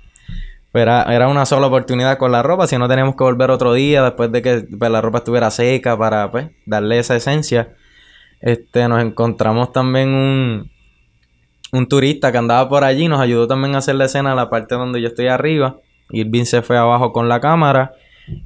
pues, 0.73 0.83
era, 0.83 1.03
era 1.15 1.29
una 1.29 1.45
sola 1.45 1.67
oportunidad 1.67 2.17
con 2.17 2.33
la 2.33 2.43
ropa, 2.43 2.67
si 2.67 2.79
no 2.79 2.89
teníamos 2.89 3.15
que 3.15 3.25
volver 3.25 3.51
otro 3.51 3.75
día 3.75 4.03
después 4.03 4.33
de 4.33 4.41
que 4.41 4.67
pues, 4.79 4.91
la 4.91 5.03
ropa 5.03 5.19
estuviera 5.19 5.51
seca 5.51 5.99
para 5.99 6.31
pues 6.31 6.49
darle 6.65 6.99
esa 6.99 7.15
esencia. 7.15 7.75
Este, 8.41 8.89
nos 8.89 9.03
encontramos 9.03 9.73
también 9.73 10.09
un, 10.09 10.71
un 11.73 11.89
turista 11.89 12.33
que 12.33 12.39
andaba 12.39 12.67
por 12.69 12.83
allí, 12.83 13.09
nos 13.09 13.21
ayudó 13.21 13.47
también 13.47 13.75
a 13.75 13.79
hacer 13.79 13.97
la 13.97 14.07
escena 14.07 14.31
en 14.31 14.37
la 14.37 14.49
parte 14.49 14.75
donde 14.75 15.03
yo 15.03 15.09
estoy 15.09 15.27
arriba. 15.29 15.77
Irving 16.11 16.45
se 16.45 16.63
fue 16.63 16.79
abajo 16.79 17.13
con 17.13 17.29
la 17.29 17.41
cámara 17.41 17.93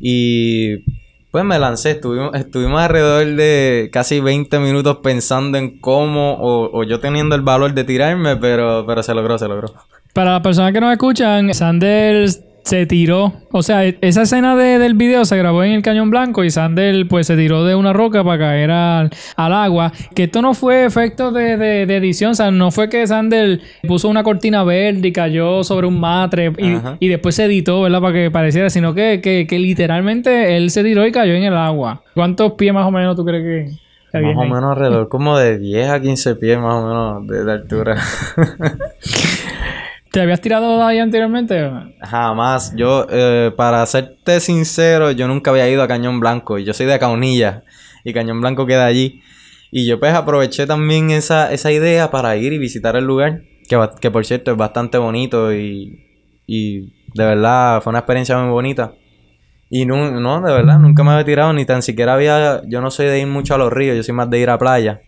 y 0.00 0.84
pues 1.30 1.44
me 1.44 1.58
lancé. 1.58 1.92
Estuvimos, 1.92 2.34
estuvimos 2.34 2.80
alrededor 2.80 3.26
de 3.36 3.90
casi 3.92 4.20
20 4.20 4.58
minutos 4.58 4.98
pensando 5.02 5.58
en 5.58 5.78
cómo 5.80 6.36
o, 6.40 6.82
yo 6.84 7.00
teniendo 7.00 7.34
el 7.34 7.42
valor 7.42 7.74
de 7.74 7.84
tirarme, 7.84 8.36
pero, 8.36 8.84
pero 8.86 9.02
se 9.02 9.14
logró, 9.14 9.38
se 9.38 9.48
logró. 9.48 9.74
Para 10.12 10.32
las 10.32 10.40
personas 10.40 10.72
que 10.72 10.80
nos 10.80 10.92
escuchan, 10.92 11.52
Sanders 11.52 12.45
se 12.66 12.84
tiró. 12.84 13.32
O 13.52 13.62
sea, 13.62 13.84
e- 13.86 13.96
esa 14.00 14.22
escena 14.22 14.56
de- 14.56 14.78
del 14.80 14.94
video 14.94 15.24
se 15.24 15.36
grabó 15.38 15.62
en 15.62 15.70
el 15.72 15.82
Cañón 15.82 16.10
Blanco 16.10 16.42
y 16.42 16.50
Sanders 16.50 17.06
pues 17.08 17.28
se 17.28 17.36
tiró 17.36 17.64
de 17.64 17.76
una 17.76 17.92
roca 17.92 18.24
para 18.24 18.38
caer 18.38 18.70
al, 18.72 19.10
al 19.36 19.52
agua. 19.52 19.92
Que 20.16 20.24
esto 20.24 20.42
no 20.42 20.52
fue 20.52 20.84
efecto 20.84 21.30
de, 21.30 21.56
de- 21.56 21.86
de 21.86 21.96
edición. 21.96 22.32
O 22.32 22.34
sea, 22.34 22.50
no 22.50 22.72
fue 22.72 22.88
que 22.88 23.06
Sanders 23.06 23.60
puso 23.86 24.08
una 24.08 24.24
cortina 24.24 24.64
verde 24.64 25.08
y 25.08 25.12
cayó 25.12 25.62
sobre 25.62 25.86
un 25.86 26.00
matre 26.00 26.52
y, 26.58 26.76
y 26.98 27.08
después 27.08 27.36
se 27.36 27.44
editó, 27.44 27.82
¿verdad? 27.82 28.00
Para 28.00 28.14
que 28.14 28.30
pareciera, 28.32 28.68
sino 28.68 28.94
que, 28.94 29.20
que, 29.22 29.46
que 29.48 29.58
literalmente 29.60 30.56
él 30.56 30.70
se 30.70 30.82
tiró 30.82 31.06
y 31.06 31.12
cayó 31.12 31.34
en 31.34 31.44
el 31.44 31.56
agua. 31.56 32.02
¿Cuántos 32.14 32.52
pies 32.54 32.74
más 32.74 32.84
o 32.86 32.90
menos 32.90 33.14
tú 33.14 33.24
crees 33.24 33.44
que, 33.44 33.76
que 34.10 34.18
había 34.18 34.30
Más 34.30 34.38
o 34.38 34.42
ahí? 34.42 34.50
menos 34.50 34.70
alrededor 34.72 35.08
como 35.08 35.38
de 35.38 35.58
10 35.58 35.88
a 35.88 36.00
15 36.00 36.34
pies 36.34 36.58
más 36.58 36.74
o 36.82 36.86
menos 36.88 37.26
de, 37.28 37.44
de 37.44 37.52
altura. 37.52 37.96
¿Te 40.16 40.22
habías 40.22 40.40
tirado 40.40 40.82
ahí 40.82 40.98
anteriormente? 40.98 41.70
Jamás. 42.00 42.72
Yo, 42.74 43.06
eh, 43.10 43.52
para 43.54 43.84
serte 43.84 44.40
sincero, 44.40 45.10
yo 45.10 45.28
nunca 45.28 45.50
había 45.50 45.68
ido 45.68 45.82
a 45.82 45.88
Cañón 45.88 46.20
Blanco. 46.20 46.56
Yo 46.56 46.72
soy 46.72 46.86
de 46.86 46.98
Caunilla. 46.98 47.64
Y 48.02 48.14
Cañón 48.14 48.40
Blanco 48.40 48.64
queda 48.64 48.86
allí. 48.86 49.20
Y 49.70 49.86
yo 49.86 50.00
pues 50.00 50.14
aproveché 50.14 50.66
también 50.66 51.10
esa, 51.10 51.52
esa 51.52 51.70
idea 51.70 52.10
para 52.10 52.34
ir 52.38 52.54
y 52.54 52.58
visitar 52.58 52.96
el 52.96 53.04
lugar. 53.04 53.42
Que, 53.68 53.78
que 54.00 54.10
por 54.10 54.24
cierto 54.24 54.52
es 54.52 54.56
bastante 54.56 54.96
bonito 54.96 55.52
y, 55.52 56.06
y 56.46 56.94
de 57.12 57.24
verdad 57.26 57.82
fue 57.82 57.90
una 57.90 57.98
experiencia 57.98 58.38
muy 58.38 58.50
bonita. 58.50 58.94
Y 59.68 59.84
no, 59.84 60.18
no, 60.18 60.40
de 60.40 60.50
verdad, 60.50 60.78
nunca 60.78 61.04
me 61.04 61.10
había 61.10 61.26
tirado, 61.26 61.52
ni 61.52 61.66
tan 61.66 61.82
siquiera 61.82 62.14
había, 62.14 62.62
yo 62.66 62.80
no 62.80 62.90
soy 62.90 63.04
de 63.04 63.20
ir 63.20 63.26
mucho 63.26 63.54
a 63.54 63.58
los 63.58 63.70
ríos, 63.70 63.94
yo 63.94 64.02
soy 64.02 64.14
más 64.14 64.30
de 64.30 64.38
ir 64.38 64.48
a 64.48 64.56
playa. 64.56 65.02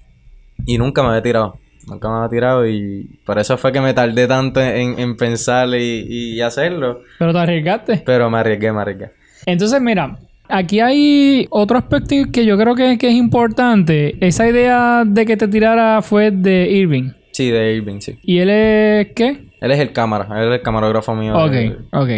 Y 0.66 0.76
nunca 0.76 1.02
me 1.02 1.08
había 1.08 1.22
tirado, 1.22 1.58
nunca 1.86 2.08
me 2.08 2.16
había 2.16 2.28
tirado 2.28 2.66
y 2.66 3.18
por 3.24 3.38
eso 3.38 3.56
fue 3.56 3.72
que 3.72 3.80
me 3.80 3.94
tardé 3.94 4.26
tanto 4.26 4.60
en, 4.60 4.98
en 4.98 5.16
pensar 5.16 5.68
y, 5.70 6.06
y 6.36 6.40
hacerlo. 6.40 7.02
Pero 7.18 7.32
te 7.32 7.38
arriesgaste. 7.38 8.02
Pero 8.04 8.28
me 8.30 8.38
arriesgué, 8.38 8.72
me 8.72 8.80
arriesgué. 8.80 9.10
Entonces, 9.46 9.80
mira, 9.80 10.18
aquí 10.48 10.80
hay 10.80 11.46
otro 11.50 11.78
aspecto 11.78 12.14
que 12.32 12.44
yo 12.44 12.58
creo 12.58 12.74
que, 12.74 12.98
que 12.98 13.08
es 13.08 13.14
importante. 13.14 14.16
Esa 14.26 14.48
idea 14.48 15.04
de 15.06 15.24
que 15.24 15.36
te 15.36 15.48
tirara 15.48 16.02
fue 16.02 16.30
de 16.30 16.68
Irving. 16.70 17.12
Sí, 17.32 17.50
de 17.50 17.74
Irving, 17.74 18.00
sí. 18.00 18.18
¿Y 18.22 18.38
él 18.38 18.50
es 18.50 19.08
qué? 19.14 19.48
Él 19.60 19.70
es 19.70 19.78
el 19.80 19.92
cámara, 19.92 20.28
él 20.40 20.48
es 20.48 20.54
el 20.58 20.62
camarógrafo 20.62 21.14
mío. 21.14 21.36
Ok, 21.36 21.52
ok. 21.92 22.10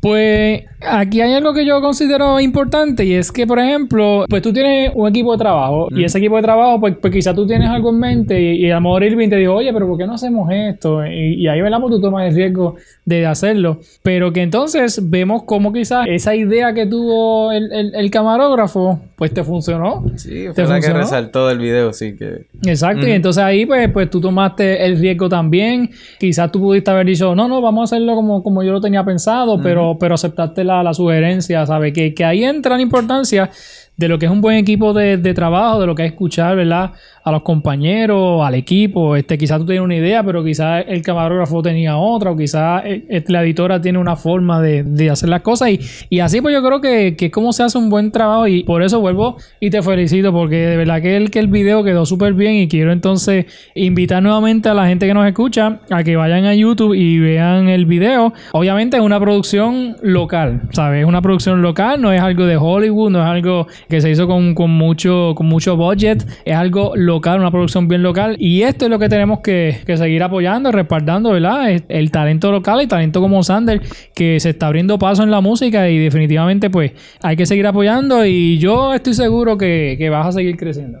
Pues 0.00 0.64
aquí 0.80 1.20
hay 1.20 1.32
algo 1.34 1.52
que 1.52 1.66
yo 1.66 1.80
considero 1.80 2.38
importante 2.38 3.04
y 3.04 3.14
es 3.14 3.32
que, 3.32 3.46
por 3.48 3.58
ejemplo, 3.58 4.24
pues 4.28 4.42
tú 4.42 4.52
tienes 4.52 4.92
un 4.94 5.08
equipo 5.08 5.32
de 5.32 5.38
trabajo 5.38 5.88
y 5.90 6.04
ese 6.04 6.18
equipo 6.18 6.36
de 6.36 6.42
trabajo, 6.42 6.78
pues, 6.78 6.94
pues 7.00 7.12
quizás 7.12 7.34
tú 7.34 7.46
tienes 7.46 7.68
algo 7.68 7.90
en 7.90 7.98
mente 7.98 8.40
y, 8.40 8.66
y 8.66 8.70
a 8.70 8.76
lo 8.76 8.82
mejor 8.82 9.02
Irving 9.02 9.28
te 9.28 9.36
dijo, 9.36 9.54
oye, 9.54 9.72
pero 9.72 9.88
¿por 9.88 9.98
qué 9.98 10.06
no 10.06 10.14
hacemos 10.14 10.48
esto? 10.52 11.04
Y, 11.04 11.34
y 11.42 11.48
ahí, 11.48 11.60
¿verdad? 11.60 11.80
Pues 11.80 11.94
tú 11.94 12.00
tomas 12.00 12.28
el 12.28 12.34
riesgo 12.36 12.76
de 13.04 13.26
hacerlo. 13.26 13.80
Pero 14.04 14.32
que 14.32 14.42
entonces 14.42 15.10
vemos 15.10 15.42
cómo 15.42 15.72
quizás 15.72 16.06
esa 16.08 16.34
idea 16.36 16.72
que 16.74 16.86
tuvo 16.86 17.50
el, 17.50 17.72
el- 17.72 17.94
el 17.94 18.10
camarógrafo, 18.10 19.00
pues 19.18 19.34
te 19.34 19.42
funcionó. 19.42 20.04
Sí, 20.14 20.44
¿Te 20.54 20.64
fue 20.64 20.68
la 20.68 20.80
que 20.80 20.92
resaltó 20.92 21.48
del 21.48 21.58
video, 21.58 21.92
sí 21.92 22.14
que... 22.16 22.46
Exacto, 22.64 23.04
y 23.04 23.10
entonces 23.10 23.42
ahí 23.42 23.66
pues, 23.66 23.90
pues 23.90 24.08
tú 24.08 24.20
tomaste 24.20 24.86
el 24.86 24.96
riesgo 24.96 25.28
también. 25.28 25.90
Quizás 26.20 26.52
tú 26.52 26.60
pudiste 26.60 26.92
haber 26.92 27.06
dicho, 27.06 27.34
no, 27.34 27.48
no, 27.48 27.60
vamos 27.60 27.80
a 27.80 27.96
hacerlo 27.96 28.14
como, 28.14 28.44
como 28.44 28.62
yo 28.62 28.70
lo 28.70 28.80
tenía 28.80 29.04
pensado, 29.04 29.60
pero, 29.60 29.98
pero 29.98 30.14
aceptaste 30.14 30.62
la, 30.62 30.84
la 30.84 30.94
sugerencia, 30.94 31.66
¿sabes? 31.66 31.92
Que, 31.92 32.14
que 32.14 32.24
ahí 32.24 32.44
entra 32.44 32.76
la 32.76 32.82
importancia 32.82 33.50
de 33.96 34.06
lo 34.06 34.20
que 34.20 34.26
es 34.26 34.30
un 34.32 34.40
buen 34.40 34.56
equipo 34.56 34.92
de, 34.92 35.16
de 35.16 35.34
trabajo, 35.34 35.80
de 35.80 35.88
lo 35.88 35.96
que 35.96 36.04
es 36.04 36.12
escuchar, 36.12 36.54
¿verdad? 36.54 36.92
A 37.28 37.32
los 37.32 37.42
compañeros, 37.42 38.42
al 38.42 38.54
equipo. 38.54 39.14
Este, 39.16 39.36
quizás 39.36 39.58
tú 39.58 39.66
tienes 39.66 39.84
una 39.84 39.96
idea, 39.96 40.22
pero 40.22 40.42
quizás 40.42 40.84
el 40.88 41.02
camarógrafo 41.02 41.60
tenía 41.60 41.98
otra, 41.98 42.30
o 42.30 42.36
quizás 42.36 42.84
eh, 42.86 43.04
eh, 43.08 43.24
la 43.28 43.42
editora 43.42 43.80
tiene 43.80 43.98
una 43.98 44.16
forma 44.16 44.62
de, 44.62 45.10
hacer 45.10 45.28
las 45.28 45.42
cosas. 45.42 45.70
Y, 45.70 45.80
y 46.08 46.20
así 46.20 46.40
pues 46.40 46.54
yo 46.54 46.62
creo 46.62 46.80
que, 46.80 47.16
que 47.16 47.26
es 47.26 47.32
como 47.32 47.52
se 47.52 47.62
hace 47.62 47.76
un 47.76 47.90
buen 47.90 48.10
trabajo. 48.12 48.46
Y 48.46 48.62
por 48.64 48.82
eso 48.82 49.00
vuelvo 49.00 49.36
y 49.60 49.68
te 49.68 49.82
felicito, 49.82 50.32
porque 50.32 50.56
de 50.56 50.76
verdad 50.78 51.02
que 51.02 51.16
el, 51.16 51.30
que 51.30 51.38
el 51.38 51.48
video 51.48 51.84
quedó 51.84 52.06
súper 52.06 52.32
bien. 52.32 52.54
Y 52.54 52.68
quiero 52.68 52.92
entonces 52.92 53.44
invitar 53.74 54.22
nuevamente 54.22 54.70
a 54.70 54.74
la 54.74 54.86
gente 54.86 55.06
que 55.06 55.12
nos 55.12 55.26
escucha 55.26 55.80
a 55.90 56.02
que 56.02 56.16
vayan 56.16 56.46
a 56.46 56.54
YouTube 56.54 56.94
y 56.94 57.18
vean 57.18 57.68
el 57.68 57.84
video. 57.84 58.32
Obviamente 58.52 58.96
es 58.96 59.02
una 59.02 59.20
producción 59.20 59.96
local, 60.02 60.62
¿sabes? 60.70 61.02
Es 61.02 61.06
una 61.06 61.20
producción 61.20 61.60
local, 61.62 62.00
no 62.00 62.12
es 62.12 62.20
algo 62.20 62.46
de 62.46 62.56
Hollywood, 62.56 63.10
no 63.10 63.20
es 63.20 63.26
algo 63.26 63.66
que 63.88 64.00
se 64.00 64.10
hizo 64.10 64.26
con, 64.26 64.54
con 64.54 64.70
mucho, 64.70 65.34
con 65.34 65.46
mucho 65.46 65.76
budget, 65.76 66.26
es 66.44 66.56
algo 66.56 66.92
local, 66.96 67.17
una 67.18 67.50
producción 67.50 67.88
bien 67.88 68.02
local. 68.02 68.36
Y 68.38 68.62
esto 68.62 68.86
es 68.86 68.90
lo 68.90 68.98
que 68.98 69.08
tenemos 69.08 69.40
que, 69.40 69.82
seguir 69.86 70.22
apoyando, 70.22 70.72
respaldando, 70.72 71.32
¿verdad? 71.32 71.70
Es 71.70 71.82
El 71.88 72.10
talento 72.10 72.50
local 72.50 72.82
y 72.82 72.86
talento 72.86 73.20
como 73.20 73.42
Sander, 73.42 73.82
que 74.14 74.40
se 74.40 74.50
está 74.50 74.66
abriendo 74.66 74.98
paso 74.98 75.22
en 75.22 75.30
la 75.30 75.40
música 75.40 75.88
y 75.88 75.98
definitivamente 75.98 76.70
pues 76.70 76.92
hay 77.22 77.36
que 77.36 77.46
seguir 77.46 77.66
apoyando 77.66 78.24
y 78.24 78.58
yo 78.58 78.94
estoy 78.94 79.14
seguro 79.14 79.58
que, 79.58 80.08
vas 80.10 80.26
a 80.26 80.32
seguir 80.32 80.56
creciendo. 80.56 81.00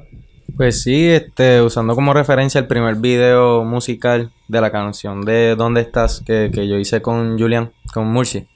Pues 0.56 0.82
sí, 0.82 1.06
este, 1.06 1.62
usando 1.62 1.94
como 1.94 2.12
referencia 2.12 2.58
el 2.58 2.66
primer 2.66 2.96
video 2.96 3.64
musical 3.64 4.30
de 4.48 4.60
la 4.60 4.70
canción 4.70 5.22
de 5.22 5.54
¿Dónde 5.56 5.82
estás? 5.82 6.20
que, 6.26 6.50
que 6.52 6.66
yo 6.66 6.76
hice 6.76 7.00
con 7.00 7.38
Julian, 7.38 7.70
con 7.94 8.08
Murci. 8.12 8.46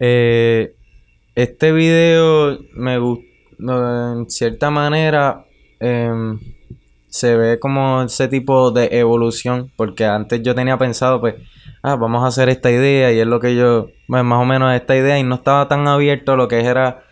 Eh, 0.00 0.74
este 1.34 1.72
video 1.72 2.58
me 2.74 2.98
gustó, 2.98 3.24
en 3.58 4.30
cierta 4.30 4.70
manera, 4.70 5.46
em, 5.80 6.38
se 7.14 7.36
ve 7.36 7.60
como 7.60 8.02
ese 8.02 8.26
tipo 8.26 8.72
de 8.72 8.88
evolución, 8.90 9.70
porque 9.76 10.04
antes 10.04 10.42
yo 10.42 10.52
tenía 10.56 10.78
pensado, 10.78 11.20
pues, 11.20 11.36
ah, 11.80 11.94
vamos 11.94 12.24
a 12.24 12.26
hacer 12.26 12.48
esta 12.48 12.72
idea 12.72 13.12
y 13.12 13.20
es 13.20 13.26
lo 13.28 13.38
que 13.38 13.54
yo, 13.54 13.86
pues, 14.08 14.24
más 14.24 14.42
o 14.42 14.44
menos 14.44 14.74
esta 14.74 14.96
idea 14.96 15.16
y 15.16 15.22
no 15.22 15.36
estaba 15.36 15.68
tan 15.68 15.86
abierto 15.86 16.32
a 16.32 16.36
lo 16.36 16.48
que 16.48 16.58
era 16.58 17.04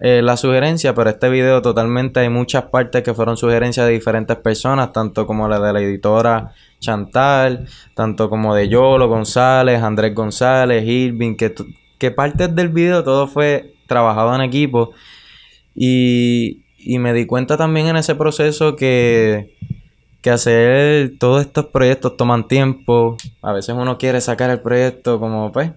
eh, 0.00 0.22
la 0.22 0.38
sugerencia, 0.38 0.94
pero 0.94 1.10
este 1.10 1.28
video 1.28 1.60
totalmente 1.60 2.20
hay 2.20 2.30
muchas 2.30 2.64
partes 2.70 3.02
que 3.02 3.12
fueron 3.12 3.36
sugerencias 3.36 3.84
de 3.84 3.92
diferentes 3.92 4.38
personas, 4.38 4.94
tanto 4.94 5.26
como 5.26 5.46
la 5.46 5.60
de 5.60 5.74
la 5.74 5.80
editora 5.82 6.52
Chantal, 6.78 7.68
tanto 7.94 8.30
como 8.30 8.54
de 8.54 8.66
Yolo 8.66 9.08
González, 9.08 9.82
Andrés 9.82 10.14
González, 10.14 10.86
Irving, 10.86 11.36
que, 11.36 11.54
que 11.98 12.10
partes 12.10 12.54
del 12.54 12.70
video 12.70 13.04
todo 13.04 13.26
fue 13.26 13.74
trabajado 13.86 14.34
en 14.34 14.40
equipo 14.40 14.92
y, 15.74 16.62
y 16.82 16.98
me 16.98 17.12
di 17.12 17.26
cuenta 17.26 17.56
también 17.56 17.86
en 17.86 17.96
ese 17.96 18.14
proceso 18.14 18.76
que, 18.76 19.56
que 20.22 20.30
hacer 20.30 21.12
todos 21.18 21.42
estos 21.42 21.66
proyectos 21.66 22.16
toman 22.16 22.48
tiempo, 22.48 23.16
a 23.42 23.52
veces 23.52 23.74
uno 23.78 23.98
quiere 23.98 24.20
sacar 24.20 24.50
el 24.50 24.60
proyecto 24.60 25.18
como 25.20 25.52
pues... 25.52 25.72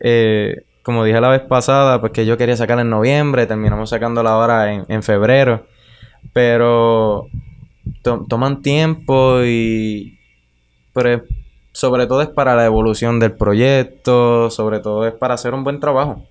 eh, 0.00 0.64
como 0.82 1.02
dije 1.02 1.18
la 1.18 1.30
vez 1.30 1.40
pasada, 1.40 1.98
pues 2.00 2.12
que 2.12 2.26
yo 2.26 2.36
quería 2.36 2.58
sacar 2.58 2.78
en 2.78 2.90
noviembre, 2.90 3.46
terminamos 3.46 3.88
sacándola 3.88 4.32
ahora 4.32 4.74
en, 4.74 4.84
en 4.88 5.02
febrero. 5.02 5.66
Pero 6.34 7.28
to- 8.02 8.26
toman 8.28 8.60
tiempo 8.60 9.42
y... 9.42 10.18
Pero 10.92 11.22
sobre 11.72 12.06
todo 12.06 12.20
es 12.20 12.28
para 12.28 12.54
la 12.54 12.66
evolución 12.66 13.18
del 13.18 13.32
proyecto, 13.32 14.50
sobre 14.50 14.80
todo 14.80 15.06
es 15.06 15.14
para 15.14 15.34
hacer 15.34 15.54
un 15.54 15.64
buen 15.64 15.80
trabajo. 15.80 16.22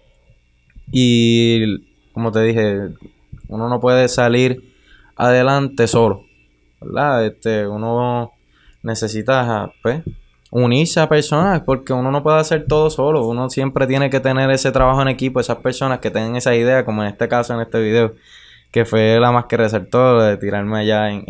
Y 0.92 1.80
como 2.14 2.32
te 2.32 2.42
dije, 2.44 2.90
uno 3.54 3.70
no 3.70 3.80
puede 3.80 4.08
salir 4.08 4.74
adelante 5.16 5.88
solo. 5.88 6.26
¿verdad? 6.82 7.26
Este, 7.26 7.68
uno 7.68 8.32
necesita, 8.82 9.72
pues, 9.82 10.02
unirse 10.50 11.00
a 11.00 11.10
personas 11.10 11.62
porque 11.66 11.94
uno 11.94 12.12
no 12.12 12.22
puede 12.24 12.40
hacer 12.40 12.66
todo 12.68 12.90
solo. 12.90 13.26
Uno 13.26 13.50
siempre 13.50 13.88
tiene 13.88 14.10
que 14.10 14.20
tener 14.20 14.50
ese 14.52 14.72
trabajo 14.72 15.02
en 15.02 15.08
equipo, 15.08 15.40
esas 15.40 15.58
personas 15.58 16.00
que 16.00 16.12
tengan 16.12 16.36
esa 16.36 16.56
idea, 16.56 16.86
como 16.86 17.04
en 17.04 17.10
este 17.10 17.28
caso, 17.28 17.54
en 17.54 17.62
este 17.62 17.80
video, 17.80 18.14
que 18.72 18.86
fue 18.86 19.20
la 19.20 19.32
más 19.32 19.46
que 19.46 19.58
resaltó, 19.58 20.20
de 20.22 20.38
tirarme 20.38 20.80
allá 20.80 21.10
en, 21.12 21.24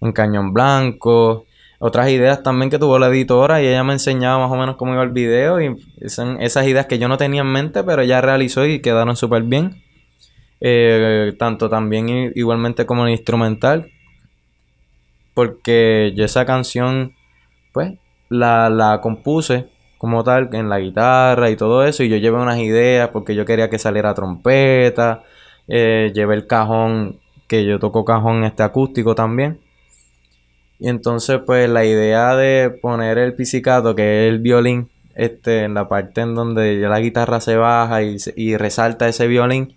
en, 0.00 0.12
Cañón 0.12 0.52
Blanco. 0.52 1.46
Otras 1.78 2.10
ideas 2.10 2.42
también 2.42 2.70
que 2.70 2.78
tuvo 2.78 2.98
la 2.98 3.08
editora 3.08 3.62
y 3.62 3.66
ella 3.66 3.82
me 3.84 3.94
enseñaba 3.94 4.38
más 4.38 4.52
o 4.52 4.56
menos 4.56 4.76
cómo 4.76 4.92
iba 4.92 5.02
el 5.02 5.10
video 5.10 5.60
y 5.60 5.74
esas 6.00 6.66
ideas 6.66 6.86
que 6.86 6.98
yo 6.98 7.08
no 7.08 7.16
tenía 7.16 7.40
en 7.40 7.48
mente, 7.48 7.82
pero 7.84 8.02
ella 8.02 8.20
realizó 8.20 8.66
y 8.66 8.80
quedaron 8.80 9.16
súper 9.16 9.42
bien. 9.42 9.82
Eh, 10.66 11.34
tanto 11.38 11.68
también 11.68 12.32
igualmente 12.34 12.86
como 12.86 13.06
en 13.06 13.12
instrumental. 13.12 13.90
Porque 15.34 16.12
yo 16.16 16.24
esa 16.24 16.46
canción, 16.46 17.14
pues, 17.72 17.92
la, 18.30 18.70
la 18.70 19.00
compuse 19.02 19.68
como 19.98 20.24
tal 20.24 20.48
en 20.54 20.68
la 20.70 20.78
guitarra 20.78 21.50
y 21.50 21.56
todo 21.56 21.84
eso. 21.84 22.02
Y 22.02 22.08
yo 22.08 22.16
llevé 22.16 22.38
unas 22.38 22.58
ideas 22.58 23.10
porque 23.10 23.34
yo 23.34 23.44
quería 23.44 23.68
que 23.68 23.78
saliera 23.78 24.14
trompeta. 24.14 25.22
eh, 25.68 26.12
llevé 26.14 26.34
el 26.34 26.46
cajón, 26.46 27.20
que 27.48 27.64
yo 27.66 27.78
toco 27.78 28.04
cajón 28.04 28.44
este 28.44 28.62
acústico 28.62 29.14
también. 29.14 29.60
Y 30.78 30.88
entonces, 30.88 31.40
pues, 31.46 31.68
la 31.68 31.84
idea 31.84 32.36
de 32.36 32.70
poner 32.70 33.18
el 33.18 33.34
pizzicato, 33.34 33.94
que 33.94 34.26
es 34.26 34.32
el 34.32 34.38
violín, 34.40 34.88
este, 35.14 35.64
en 35.64 35.74
la 35.74 35.88
parte 35.88 36.22
en 36.22 36.34
donde 36.34 36.80
ya 36.80 36.88
la 36.88 37.00
guitarra 37.00 37.40
se 37.40 37.56
baja 37.56 38.02
y, 38.02 38.16
y 38.36 38.56
resalta 38.56 39.08
ese 39.08 39.26
violín, 39.28 39.76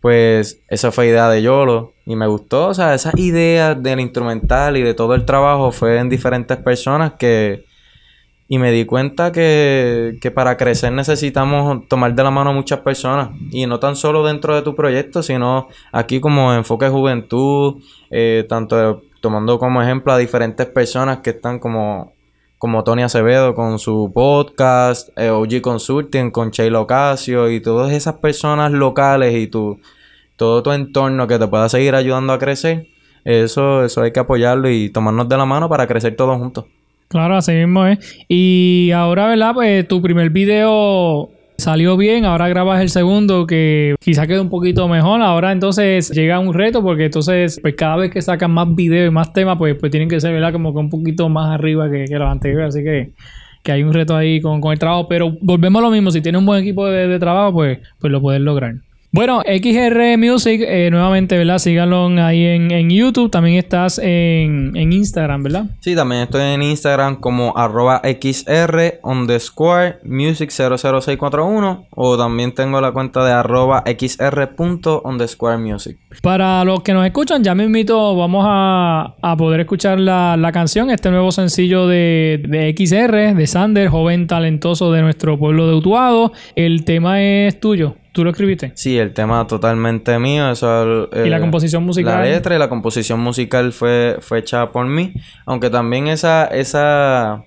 pues, 0.00 0.60
eso 0.68 0.92
fue 0.92 1.08
idea 1.08 1.28
de 1.28 1.42
Yolo. 1.42 1.92
Y 2.06 2.16
me 2.16 2.26
gustó, 2.26 2.68
o 2.68 2.74
sea, 2.74 2.94
esas 2.94 3.14
ideas 3.18 3.82
del 3.82 4.00
instrumental 4.00 4.76
y 4.76 4.82
de 4.82 4.94
todo 4.94 5.14
el 5.14 5.24
trabajo 5.24 5.72
fue 5.72 5.98
en 5.98 6.08
diferentes 6.08 6.56
personas 6.58 7.14
que... 7.14 7.66
Y 8.50 8.58
me 8.58 8.72
di 8.72 8.86
cuenta 8.86 9.30
que, 9.30 10.16
que 10.22 10.30
para 10.30 10.56
crecer 10.56 10.90
necesitamos 10.90 11.86
tomar 11.86 12.14
de 12.14 12.22
la 12.24 12.30
mano 12.30 12.48
a 12.48 12.54
muchas 12.54 12.80
personas. 12.80 13.28
Y 13.50 13.66
no 13.66 13.78
tan 13.78 13.94
solo 13.94 14.24
dentro 14.24 14.54
de 14.54 14.62
tu 14.62 14.74
proyecto, 14.74 15.22
sino 15.22 15.68
aquí 15.92 16.18
como 16.18 16.54
Enfoque 16.54 16.88
Juventud, 16.88 17.82
eh, 18.10 18.46
tanto 18.48 19.02
tomando 19.20 19.58
como 19.58 19.82
ejemplo 19.82 20.14
a 20.14 20.18
diferentes 20.18 20.66
personas 20.66 21.18
que 21.18 21.30
están 21.30 21.58
como, 21.58 22.14
como 22.58 22.84
Tony 22.84 23.02
Acevedo 23.02 23.54
con 23.54 23.78
su 23.78 24.10
podcast, 24.12 25.10
eh, 25.16 25.30
OG 25.30 25.60
Consulting 25.62 26.30
con 26.30 26.50
Sheila 26.50 26.80
Ocasio 26.80 27.50
y 27.50 27.60
todas 27.60 27.92
esas 27.92 28.14
personas 28.16 28.72
locales 28.72 29.34
y 29.34 29.46
tu, 29.46 29.80
todo 30.36 30.62
tu 30.62 30.72
entorno 30.72 31.26
que 31.26 31.38
te 31.38 31.46
pueda 31.46 31.68
seguir 31.68 31.94
ayudando 31.94 32.32
a 32.32 32.38
crecer. 32.38 32.88
Eso, 33.24 33.84
eso 33.84 34.02
hay 34.02 34.12
que 34.12 34.20
apoyarlo 34.20 34.70
y 34.70 34.90
tomarnos 34.90 35.28
de 35.28 35.36
la 35.36 35.44
mano 35.44 35.68
para 35.68 35.86
crecer 35.86 36.16
todos 36.16 36.38
juntos. 36.38 36.64
Claro, 37.08 37.36
así 37.36 37.52
mismo 37.52 37.86
es. 37.86 37.98
Y 38.28 38.90
ahora, 38.94 39.28
¿verdad? 39.28 39.54
Pues 39.54 39.88
tu 39.88 40.02
primer 40.02 40.30
video 40.30 41.30
salió 41.58 41.96
bien, 41.96 42.24
ahora 42.24 42.48
grabas 42.48 42.80
el 42.80 42.88
segundo 42.88 43.46
que 43.46 43.96
quizá 44.00 44.26
quede 44.26 44.40
un 44.40 44.48
poquito 44.48 44.88
mejor. 44.88 45.20
Ahora 45.20 45.52
entonces 45.52 46.10
llega 46.10 46.38
un 46.38 46.54
reto 46.54 46.82
porque 46.82 47.06
entonces 47.06 47.58
pues 47.60 47.74
cada 47.74 47.96
vez 47.96 48.10
que 48.10 48.22
sacan 48.22 48.52
más 48.52 48.74
videos 48.74 49.08
y 49.08 49.10
más 49.10 49.32
temas 49.32 49.58
pues, 49.58 49.76
pues 49.78 49.90
tienen 49.90 50.08
que 50.08 50.20
ser, 50.20 50.32
¿verdad? 50.32 50.52
Como 50.52 50.72
que 50.72 50.78
un 50.78 50.88
poquito 50.88 51.28
más 51.28 51.50
arriba 51.50 51.90
que, 51.90 52.04
que 52.04 52.18
los 52.18 52.30
anteriores. 52.30 52.74
Así 52.74 52.84
que, 52.84 53.10
que 53.62 53.72
hay 53.72 53.82
un 53.82 53.92
reto 53.92 54.16
ahí 54.16 54.40
con, 54.40 54.60
con 54.60 54.72
el 54.72 54.78
trabajo. 54.78 55.08
Pero 55.08 55.36
volvemos 55.40 55.80
a 55.80 55.86
lo 55.86 55.90
mismo, 55.90 56.10
si 56.10 56.20
tienes 56.20 56.38
un 56.38 56.46
buen 56.46 56.62
equipo 56.62 56.86
de, 56.86 57.08
de 57.08 57.18
trabajo 57.18 57.52
pues, 57.52 57.78
pues 57.98 58.12
lo 58.12 58.20
puedes 58.20 58.40
lograr. 58.40 58.76
Bueno, 59.10 59.40
XR 59.40 60.18
Music, 60.18 60.60
eh, 60.62 60.90
nuevamente, 60.90 61.38
¿verdad? 61.38 61.58
Síganlo 61.58 62.08
ahí 62.22 62.44
en, 62.44 62.70
en 62.70 62.90
YouTube. 62.90 63.30
También 63.30 63.56
estás 63.56 63.98
en, 63.98 64.76
en 64.76 64.92
Instagram, 64.92 65.44
¿verdad? 65.44 65.64
Sí, 65.80 65.94
también 65.96 66.22
estoy 66.22 66.42
en 66.42 66.62
Instagram 66.62 67.16
como 67.16 67.56
arroba 67.56 68.02
XR 68.04 69.00
underscore 69.02 69.96
music 70.04 70.50
00641 70.50 71.86
o 71.90 72.18
también 72.18 72.52
tengo 72.52 72.82
la 72.82 72.92
cuenta 72.92 73.24
de 73.24 73.32
arroba 73.32 73.82
XR 73.86 74.54
punto 74.54 75.00
underscore 75.02 75.56
music. 75.56 75.96
Para 76.22 76.62
los 76.64 76.82
que 76.82 76.92
nos 76.92 77.06
escuchan, 77.06 77.42
ya 77.42 77.54
me 77.54 77.64
invito, 77.64 78.14
vamos 78.14 78.44
a, 78.46 79.14
a 79.22 79.36
poder 79.38 79.60
escuchar 79.60 79.98
la, 79.98 80.36
la 80.36 80.52
canción, 80.52 80.90
este 80.90 81.10
nuevo 81.10 81.32
sencillo 81.32 81.86
de, 81.86 82.42
de 82.46 82.74
XR, 82.76 83.34
de 83.34 83.46
Sander, 83.46 83.88
joven 83.88 84.26
talentoso 84.26 84.92
de 84.92 85.00
nuestro 85.00 85.38
pueblo 85.38 85.66
de 85.66 85.74
Utuado. 85.76 86.32
El 86.56 86.84
tema 86.84 87.22
es 87.22 87.58
tuyo, 87.58 87.96
tú 88.18 88.24
lo 88.24 88.30
escribiste. 88.30 88.72
Sí, 88.74 88.98
el 88.98 89.14
tema 89.14 89.46
totalmente 89.46 90.18
mío, 90.18 90.50
eso 90.50 91.08
¿Y 91.24 91.28
la 91.30 91.38
composición 91.38 91.84
musical? 91.84 92.14
La 92.18 92.24
letra 92.24 92.56
y 92.56 92.58
la 92.58 92.68
composición 92.68 93.20
musical 93.20 93.72
fue, 93.72 94.16
fue 94.20 94.40
hecha 94.40 94.72
por 94.72 94.86
mí, 94.86 95.14
aunque 95.46 95.70
también 95.70 96.08
esa, 96.08 96.46
esa 96.46 97.44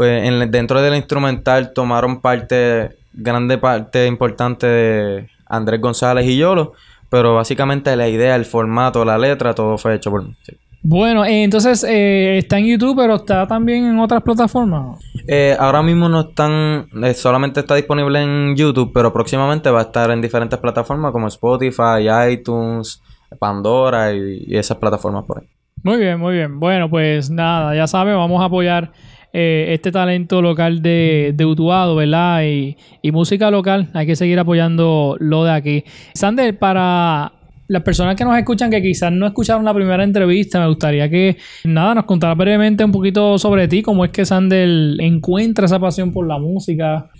eh, 0.00 0.20
en- 0.26 0.50
dentro 0.52 0.80
del 0.80 0.94
instrumental 0.94 1.72
tomaron 1.72 2.20
parte, 2.20 2.90
grande 3.12 3.58
parte 3.58 4.06
importante 4.06 4.66
de 4.68 5.28
Andrés 5.46 5.80
González 5.80 6.24
y 6.26 6.36
Yolo, 6.36 6.74
pero 7.10 7.34
básicamente 7.34 7.96
la 7.96 8.06
idea, 8.08 8.36
el 8.36 8.44
formato, 8.44 9.04
la 9.04 9.18
letra, 9.18 9.54
todo 9.56 9.76
fue 9.76 9.96
hecho 9.96 10.10
por 10.12 10.22
mí. 10.24 10.36
sí. 10.42 10.56
Bueno, 10.86 11.24
eh, 11.24 11.44
entonces 11.44 11.82
eh, 11.82 12.36
está 12.36 12.58
en 12.58 12.66
YouTube, 12.66 12.94
pero 12.94 13.14
está 13.14 13.46
también 13.46 13.86
en 13.86 13.98
otras 13.98 14.22
plataformas. 14.22 14.98
Eh, 15.26 15.56
ahora 15.58 15.82
mismo 15.82 16.10
no 16.10 16.20
están, 16.20 16.86
eh, 17.02 17.14
solamente 17.14 17.60
está 17.60 17.74
disponible 17.74 18.22
en 18.22 18.54
YouTube, 18.54 18.90
pero 18.92 19.10
próximamente 19.10 19.70
va 19.70 19.78
a 19.78 19.84
estar 19.84 20.10
en 20.10 20.20
diferentes 20.20 20.58
plataformas 20.58 21.10
como 21.10 21.26
Spotify, 21.28 22.06
iTunes, 22.30 23.02
Pandora 23.38 24.12
y, 24.12 24.44
y 24.46 24.58
esas 24.58 24.76
plataformas 24.76 25.24
por 25.24 25.38
ahí. 25.38 25.46
Muy 25.82 25.96
bien, 25.96 26.20
muy 26.20 26.34
bien. 26.34 26.60
Bueno, 26.60 26.90
pues 26.90 27.30
nada, 27.30 27.74
ya 27.74 27.86
saben, 27.86 28.14
vamos 28.16 28.42
a 28.42 28.44
apoyar 28.44 28.92
eh, 29.32 29.68
este 29.70 29.90
talento 29.90 30.42
local 30.42 30.82
de, 30.82 31.32
de 31.34 31.46
Utuado, 31.46 31.96
¿verdad? 31.96 32.44
Y, 32.44 32.76
y 33.00 33.10
música 33.10 33.50
local, 33.50 33.88
hay 33.94 34.06
que 34.06 34.16
seguir 34.16 34.38
apoyando 34.38 35.16
lo 35.18 35.44
de 35.44 35.52
aquí. 35.52 35.84
Sander, 36.12 36.58
para 36.58 37.32
las 37.68 37.82
personas 37.82 38.14
que 38.16 38.24
nos 38.24 38.36
escuchan, 38.36 38.70
que 38.70 38.82
quizás 38.82 39.10
no 39.12 39.26
escucharon 39.26 39.64
la 39.64 39.72
primera 39.72 40.04
entrevista, 40.04 40.60
me 40.60 40.68
gustaría 40.68 41.08
que, 41.08 41.36
nada, 41.64 41.94
nos 41.94 42.04
contara 42.04 42.34
brevemente 42.34 42.84
un 42.84 42.92
poquito 42.92 43.38
sobre 43.38 43.68
ti, 43.68 43.80
cómo 43.82 44.04
es 44.04 44.10
que 44.10 44.24
Sander 44.26 44.68
encuentra 45.00 45.66
esa 45.66 45.78
pasión 45.78 46.12
por 46.12 46.26
la 46.26 46.38
música. 46.38 47.10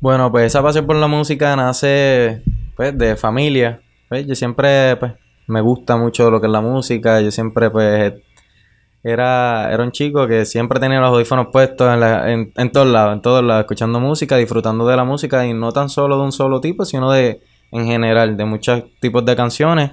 Bueno, 0.00 0.30
pues 0.30 0.46
esa 0.46 0.62
pasión 0.62 0.86
por 0.86 0.96
la 0.96 1.06
música 1.08 1.54
nace 1.56 2.42
pues 2.76 2.96
de 2.96 3.16
familia. 3.16 3.80
pues. 4.08 4.26
Yo 4.26 4.34
siempre 4.34 4.96
pues 4.96 5.12
me 5.48 5.60
gusta 5.60 5.96
mucho 5.96 6.30
lo 6.30 6.40
que 6.40 6.46
es 6.46 6.52
la 6.52 6.60
música. 6.60 7.20
Yo 7.20 7.30
siempre 7.32 7.68
pues 7.70 8.14
era, 9.02 9.72
era 9.72 9.82
un 9.82 9.92
chico 9.92 10.26
que 10.26 10.44
siempre 10.44 10.80
tenía 10.80 11.00
los 11.00 11.10
audífonos 11.10 11.48
puestos 11.52 11.92
en, 11.92 12.00
la- 12.00 12.30
en, 12.32 12.52
en 12.56 12.70
todos 12.72 12.86
lados, 12.88 13.14
en 13.14 13.22
todos 13.22 13.42
lados, 13.44 13.62
escuchando 13.62 14.00
música, 14.00 14.36
disfrutando 14.36 14.86
de 14.86 14.96
la 14.96 15.04
música 15.04 15.46
y 15.46 15.54
no 15.54 15.72
tan 15.72 15.88
solo 15.88 16.18
de 16.18 16.24
un 16.24 16.32
solo 16.32 16.60
tipo, 16.60 16.84
sino 16.84 17.10
de 17.12 17.40
en 17.72 17.86
general, 17.86 18.36
de 18.36 18.44
muchos 18.44 18.84
tipos 19.00 19.24
de 19.24 19.36
canciones. 19.36 19.90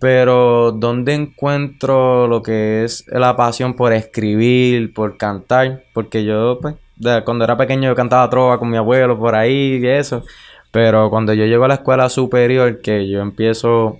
Pero 0.00 0.72
¿dónde 0.72 1.14
encuentro 1.14 2.26
lo 2.26 2.42
que 2.42 2.84
es 2.84 3.04
la 3.08 3.36
pasión 3.36 3.74
por 3.74 3.92
escribir, 3.92 4.92
por 4.92 5.16
cantar? 5.16 5.84
Porque 5.94 6.24
yo, 6.24 6.58
pues, 6.60 6.74
de- 6.96 7.22
cuando 7.24 7.44
era 7.44 7.56
pequeño 7.56 7.88
yo 7.88 7.94
cantaba 7.94 8.28
trova 8.28 8.58
con 8.58 8.70
mi 8.70 8.76
abuelo 8.76 9.18
por 9.18 9.34
ahí 9.34 9.80
y 9.82 9.86
eso. 9.86 10.24
Pero 10.72 11.08
cuando 11.10 11.32
yo 11.32 11.46
llego 11.46 11.64
a 11.64 11.68
la 11.68 11.74
escuela 11.74 12.08
superior, 12.08 12.80
que 12.82 13.08
yo 13.08 13.20
empiezo 13.20 13.98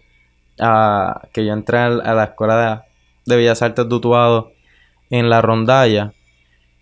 a... 0.61 1.23
que 1.33 1.47
yo 1.47 1.53
entré 1.53 1.79
a 1.79 1.88
la 1.90 2.25
escuela 2.25 2.85
de, 3.27 3.33
de 3.33 3.37
Bellas 3.37 3.62
Artes 3.62 3.88
de 3.88 3.94
Utuado 3.94 4.53
en 5.11 5.31
la 5.31 5.40
rondalla, 5.40 6.12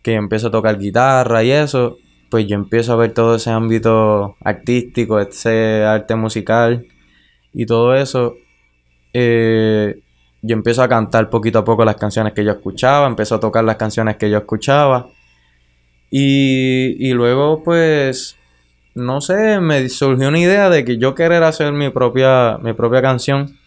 que 0.02 0.14
empiezo 0.14 0.48
a 0.48 0.50
tocar 0.50 0.78
guitarra 0.78 1.42
y 1.44 1.50
eso, 1.52 1.98
pues 2.32 2.46
yo 2.46 2.56
empiezo 2.56 2.94
a 2.94 2.96
ver 2.96 3.12
todo 3.12 3.34
ese 3.36 3.50
ámbito 3.50 4.36
artístico, 4.42 5.20
ese 5.20 5.84
arte 5.84 6.16
musical 6.16 6.86
y 7.52 7.66
todo 7.66 7.94
eso. 7.94 8.36
eh, 9.12 10.00
yo 10.40 10.54
empiezo 10.56 10.82
a 10.82 10.88
cantar 10.88 11.28
poquito 11.28 11.58
a 11.58 11.64
poco 11.64 11.84
las 11.84 11.96
canciones 11.96 12.32
que 12.32 12.42
yo 12.42 12.52
escuchaba, 12.52 13.06
empiezo 13.06 13.34
a 13.34 13.40
tocar 13.40 13.64
las 13.64 13.76
canciones 13.76 14.16
que 14.16 14.30
yo 14.30 14.38
escuchaba. 14.38 15.10
Y, 16.10 16.96
y 17.06 17.12
luego, 17.12 17.62
pues, 17.62 18.38
no 18.94 19.20
sé, 19.20 19.60
me 19.60 19.86
surgió 19.90 20.28
una 20.28 20.38
idea 20.40 20.70
de 20.70 20.86
que 20.86 20.96
yo 20.96 21.14
querer 21.14 21.42
hacer 21.42 21.72
mi 21.74 21.90
propia, 21.90 22.58
mi 22.62 22.72
propia 22.72 23.02
canción. 23.02 23.58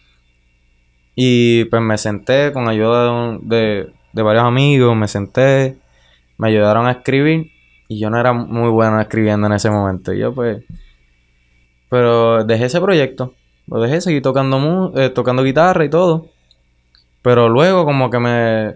Y 1.14 1.66
pues 1.66 1.82
me 1.82 1.98
senté 1.98 2.52
con 2.52 2.68
ayuda 2.68 3.38
de, 3.42 3.56
de, 3.56 3.92
de 4.12 4.22
varios 4.22 4.44
amigos, 4.44 4.96
me 4.96 5.06
senté, 5.08 5.78
me 6.38 6.48
ayudaron 6.48 6.86
a 6.88 6.92
escribir. 6.92 7.52
Y 7.88 8.00
yo 8.00 8.10
no 8.10 8.18
era 8.18 8.32
muy 8.32 8.68
bueno 8.70 9.00
escribiendo 9.00 9.46
en 9.46 9.52
ese 9.54 9.70
momento. 9.70 10.12
Y 10.12 10.18
yo 10.18 10.34
pues... 10.34 10.62
Pero 11.88 12.44
dejé 12.44 12.64
ese 12.66 12.80
proyecto. 12.80 13.34
Lo 13.68 13.80
dejé, 13.80 14.00
seguí 14.00 14.20
tocando, 14.20 14.58
mu- 14.58 14.92
eh, 14.98 15.10
tocando 15.10 15.42
guitarra 15.42 15.84
y 15.84 15.90
todo. 15.90 16.26
Pero 17.22 17.48
luego 17.48 17.84
como 17.84 18.10
que 18.10 18.18
me... 18.18 18.74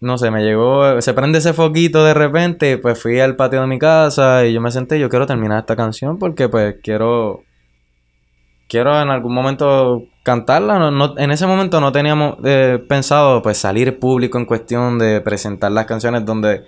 No 0.00 0.18
sé, 0.18 0.30
me 0.30 0.42
llegó... 0.44 1.00
Se 1.00 1.14
prende 1.14 1.38
ese 1.38 1.52
foquito 1.52 2.04
de 2.04 2.14
repente. 2.14 2.72
y, 2.72 2.76
Pues 2.76 3.00
fui 3.00 3.20
al 3.20 3.36
patio 3.36 3.60
de 3.60 3.66
mi 3.66 3.78
casa 3.78 4.44
y 4.46 4.52
yo 4.54 4.60
me 4.60 4.70
senté. 4.70 4.98
Yo 4.98 5.08
quiero 5.08 5.26
terminar 5.26 5.58
esta 5.60 5.76
canción 5.76 6.18
porque 6.18 6.48
pues 6.48 6.76
quiero... 6.82 7.42
quiero 8.68 9.00
en 9.00 9.08
algún 9.10 9.34
momento 9.34 10.04
cantarla. 10.22 10.78
No, 10.78 10.90
no- 10.90 11.18
en 11.18 11.30
ese 11.30 11.46
momento 11.46 11.80
no 11.80 11.92
teníamos 11.92 12.36
eh, 12.44 12.82
pensado 12.88 13.42
pues 13.42 13.58
salir 13.58 13.98
público 13.98 14.38
en 14.38 14.46
cuestión 14.46 14.98
de 14.98 15.20
presentar 15.20 15.70
las 15.72 15.84
canciones 15.86 16.24
donde 16.24 16.64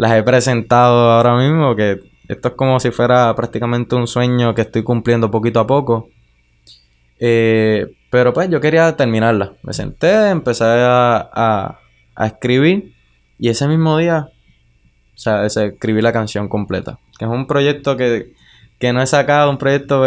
las 0.00 0.12
he 0.12 0.22
presentado 0.22 1.10
ahora 1.10 1.36
mismo, 1.36 1.76
que 1.76 2.00
esto 2.26 2.48
es 2.48 2.54
como 2.54 2.80
si 2.80 2.90
fuera 2.90 3.34
prácticamente 3.36 3.94
un 3.96 4.06
sueño 4.06 4.54
que 4.54 4.62
estoy 4.62 4.82
cumpliendo 4.82 5.30
poquito 5.30 5.60
a 5.60 5.66
poco. 5.66 6.08
Eh, 7.18 7.86
pero 8.10 8.32
pues 8.32 8.48
yo 8.48 8.60
quería 8.60 8.96
terminarla. 8.96 9.52
Me 9.62 9.72
senté, 9.74 10.30
empecé 10.30 10.64
a, 10.64 11.28
a- 11.32 11.78
a 12.16 12.26
escribir 12.26 12.94
y 13.38 13.48
ese 13.50 13.68
mismo 13.68 13.96
día, 13.98 14.28
o 15.14 15.18
sea, 15.18 15.44
escribí 15.44 16.00
la 16.00 16.12
canción 16.14 16.48
completa. 16.48 16.98
Que 17.18 17.26
es 17.26 17.30
un 17.30 17.46
proyecto 17.46 17.96
que, 17.98 18.32
que 18.78 18.92
no 18.94 19.02
he 19.02 19.06
sacado, 19.06 19.50
un 19.50 19.58
proyecto 19.58 20.02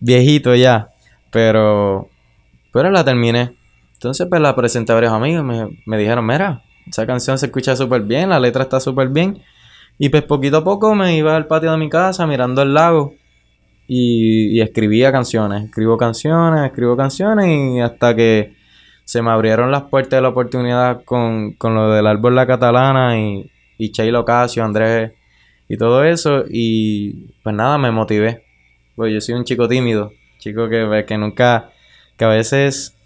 viejito 0.00 0.54
ya, 0.54 0.88
pero, 1.30 2.10
pero 2.72 2.90
la 2.90 3.04
terminé. 3.04 3.56
Entonces 3.94 4.26
pues 4.28 4.40
la 4.42 4.54
presenté 4.54 4.92
a 4.92 4.96
varios 4.96 5.12
amigos, 5.14 5.44
me, 5.44 5.80
me 5.86 5.96
dijeron, 5.98 6.26
mira, 6.26 6.62
esa 6.88 7.06
canción 7.06 7.38
se 7.38 7.46
escucha 7.46 7.76
súper 7.76 8.02
bien, 8.02 8.30
la 8.30 8.40
letra 8.40 8.62
está 8.62 8.80
súper 8.80 9.08
bien. 9.08 9.42
Y 9.98 10.10
pues 10.10 10.22
poquito 10.22 10.58
a 10.58 10.64
poco 10.64 10.94
me 10.94 11.16
iba 11.16 11.34
al 11.36 11.46
patio 11.46 11.70
de 11.72 11.76
mi 11.76 11.88
casa 11.88 12.26
mirando 12.26 12.62
el 12.62 12.74
lago 12.74 13.14
y, 13.88 14.60
escribía 14.60 15.10
canciones, 15.10 15.64
escribo 15.64 15.96
canciones, 15.96 16.66
escribo 16.66 16.96
canciones 16.96 17.46
y 17.48 17.80
hasta 17.80 18.14
que 18.14 18.54
se 19.04 19.22
me 19.22 19.30
abrieron 19.30 19.72
las 19.72 19.84
puertas 19.84 20.18
de 20.18 20.22
la 20.22 20.28
oportunidad 20.28 21.04
con, 21.04 21.54
con 21.54 21.74
lo 21.74 21.90
del 21.90 22.06
árbol 22.06 22.34
La 22.34 22.46
Catalana 22.46 23.18
y, 23.18 23.50
y 23.78 23.90
Sheila 23.90 24.20
Ocasio, 24.20 24.64
Andrés 24.64 25.12
y 25.68 25.76
todo 25.76 26.04
eso 26.04 26.44
y 26.48 27.32
pues 27.42 27.54
nada, 27.54 27.78
me 27.78 27.90
motivé. 27.90 28.44
Pues 28.94 29.12
yo 29.12 29.20
soy 29.20 29.34
un 29.34 29.44
chico 29.44 29.68
tímido, 29.68 30.12
chico 30.38 30.68
que, 30.68 31.04
que 31.06 31.18
nunca, 31.18 31.70
que 32.16 32.24
a 32.24 32.28
veces, 32.28 32.96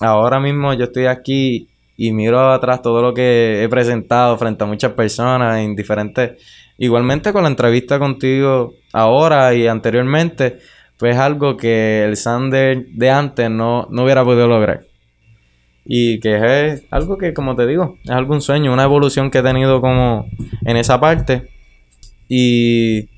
ahora 0.00 0.38
mismo 0.40 0.74
yo 0.74 0.84
estoy 0.84 1.06
aquí 1.06 1.68
y 1.96 2.12
miro 2.12 2.52
atrás 2.52 2.82
todo 2.82 3.00
lo 3.02 3.14
que 3.14 3.62
he 3.62 3.68
presentado 3.68 4.36
frente 4.36 4.64
a 4.64 4.66
muchas 4.66 4.92
personas 4.92 5.58
en 5.58 5.76
diferentes 5.76 6.32
Igualmente 6.76 7.32
con 7.32 7.44
la 7.44 7.48
entrevista 7.48 7.98
contigo 7.98 8.74
ahora 8.92 9.54
y 9.54 9.68
anteriormente, 9.68 10.58
pues 10.98 11.14
es 11.14 11.20
algo 11.20 11.56
que 11.56 12.04
el 12.04 12.16
Sander 12.16 12.86
de 12.88 13.10
antes 13.10 13.48
no, 13.48 13.86
no 13.90 14.04
hubiera 14.04 14.24
podido 14.24 14.48
lograr. 14.48 14.86
Y 15.84 16.18
que 16.18 16.36
es 16.72 16.84
algo 16.90 17.16
que, 17.18 17.32
como 17.32 17.54
te 17.54 17.66
digo, 17.66 17.98
es 18.02 18.10
algún 18.10 18.40
sueño, 18.40 18.72
una 18.72 18.84
evolución 18.84 19.30
que 19.30 19.38
he 19.38 19.42
tenido 19.42 19.80
como 19.80 20.26
en 20.64 20.76
esa 20.76 20.98
parte. 20.98 21.50
Y 22.28 23.08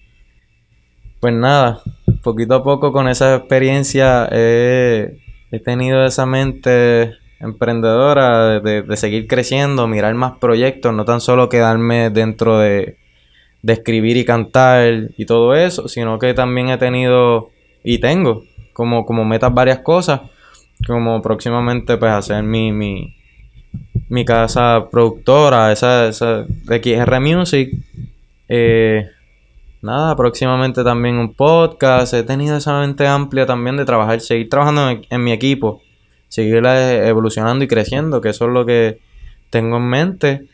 pues 1.21 1.33
nada, 1.33 1.81
poquito 2.23 2.57
a 2.57 2.63
poco 2.63 2.93
con 2.93 3.09
esa 3.09 3.37
experiencia 3.37 4.29
he, 4.31 5.17
he 5.51 5.61
tenido 5.61 6.05
esa 6.05 6.27
mente 6.27 7.15
emprendedora 7.41 8.61
de, 8.61 8.83
de 8.83 8.97
seguir 8.97 9.27
creciendo, 9.27 9.87
mirar 9.87 10.15
más 10.15 10.39
proyectos, 10.39 10.95
no 10.95 11.05
tan 11.05 11.21
solo 11.21 11.49
quedarme 11.49 12.11
dentro 12.11 12.59
de, 12.59 12.97
de 13.63 13.73
escribir 13.73 14.17
y 14.17 14.25
cantar 14.25 15.11
y 15.17 15.27
todo 15.27 15.55
eso, 15.55 15.89
sino 15.89 16.19
que 16.19 16.35
también 16.35 16.69
he 16.69 16.79
tenido 16.79 17.51
y 17.83 17.99
tengo 17.99 18.45
como, 18.73 19.07
como 19.07 19.25
metas 19.25 19.53
varias 19.53 19.79
cosas, 19.81 20.21
como 20.87 21.23
próximamente 21.23 21.97
pues 21.97 22.13
hacer 22.13 22.43
mi, 22.43 22.73
mi, 22.73 23.17
mi 24.09 24.25
casa 24.25 24.89
productora, 24.91 25.73
esa, 25.73 26.09
esa 26.09 26.45
de 26.45 26.83
XR 26.83 27.21
Music. 27.21 27.71
Eh, 28.49 29.09
nada, 29.83 30.15
próximamente 30.15 30.85
también 30.85 31.17
un 31.17 31.33
podcast. 31.33 32.13
He 32.13 32.23
tenido 32.23 32.59
esa 32.59 32.79
mente 32.79 33.07
amplia 33.07 33.47
también 33.47 33.77
de 33.79 33.85
trabajar, 33.85 34.21
seguir 34.21 34.49
trabajando 34.49 34.91
en, 34.91 35.07
en 35.09 35.25
mi 35.25 35.33
equipo, 35.33 35.81
seguir 36.29 36.63
eh, 36.65 37.09
evolucionando 37.09 37.65
y 37.65 37.69
creciendo, 37.69 38.21
que 38.21 38.31
eso 38.31 38.47
es 38.47 38.53
lo 38.53 38.67
que 38.67 38.99
tengo 39.51 39.77
en 39.77 39.89
mente. 39.89 40.47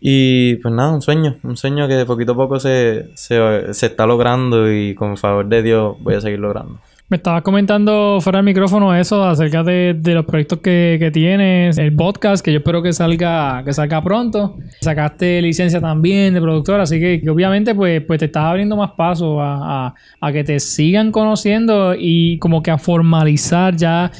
Y 0.00 0.56
pues 0.56 0.74
nada, 0.74 0.92
un 0.92 1.02
sueño, 1.02 1.36
un 1.42 1.56
sueño 1.56 1.88
que 1.88 1.94
de 1.94 2.06
poquito 2.06 2.32
a 2.32 2.36
poco 2.36 2.60
se, 2.60 3.06
se, 3.14 3.72
se 3.72 3.86
está 3.86 4.06
logrando 4.06 4.70
y 4.72 4.94
con 4.94 5.16
favor 5.16 5.46
de 5.46 5.62
Dios 5.62 5.96
voy 6.00 6.14
a 6.14 6.20
seguir 6.20 6.38
logrando. 6.38 6.78
Me 7.08 7.18
estabas 7.18 7.42
comentando 7.42 8.18
fuera 8.20 8.38
del 8.38 8.46
micrófono 8.46 8.92
eso 8.92 9.22
acerca 9.22 9.62
de, 9.62 9.94
de 9.96 10.12
los 10.12 10.24
proyectos 10.24 10.58
que, 10.58 10.96
que 10.98 11.12
tienes, 11.12 11.78
el 11.78 11.94
podcast, 11.94 12.44
que 12.44 12.52
yo 12.52 12.58
espero 12.58 12.82
que 12.82 12.92
salga, 12.92 13.62
que 13.64 13.72
salga 13.72 14.02
pronto. 14.02 14.56
Sacaste 14.80 15.40
licencia 15.40 15.80
también 15.80 16.34
de 16.34 16.40
productora, 16.40 16.82
así 16.82 16.98
que, 16.98 17.20
que 17.20 17.30
obviamente 17.30 17.76
pues, 17.76 18.02
pues 18.02 18.18
te 18.18 18.24
estás 18.24 18.42
abriendo 18.46 18.76
más 18.76 18.90
paso 18.96 19.40
a, 19.40 19.86
a, 19.86 19.94
a 20.20 20.32
que 20.32 20.42
te 20.42 20.58
sigan 20.58 21.12
conociendo 21.12 21.94
y 21.96 22.38
como 22.40 22.60
que 22.60 22.72
a 22.72 22.78
formalizar 22.78 23.76
ya 23.76 24.10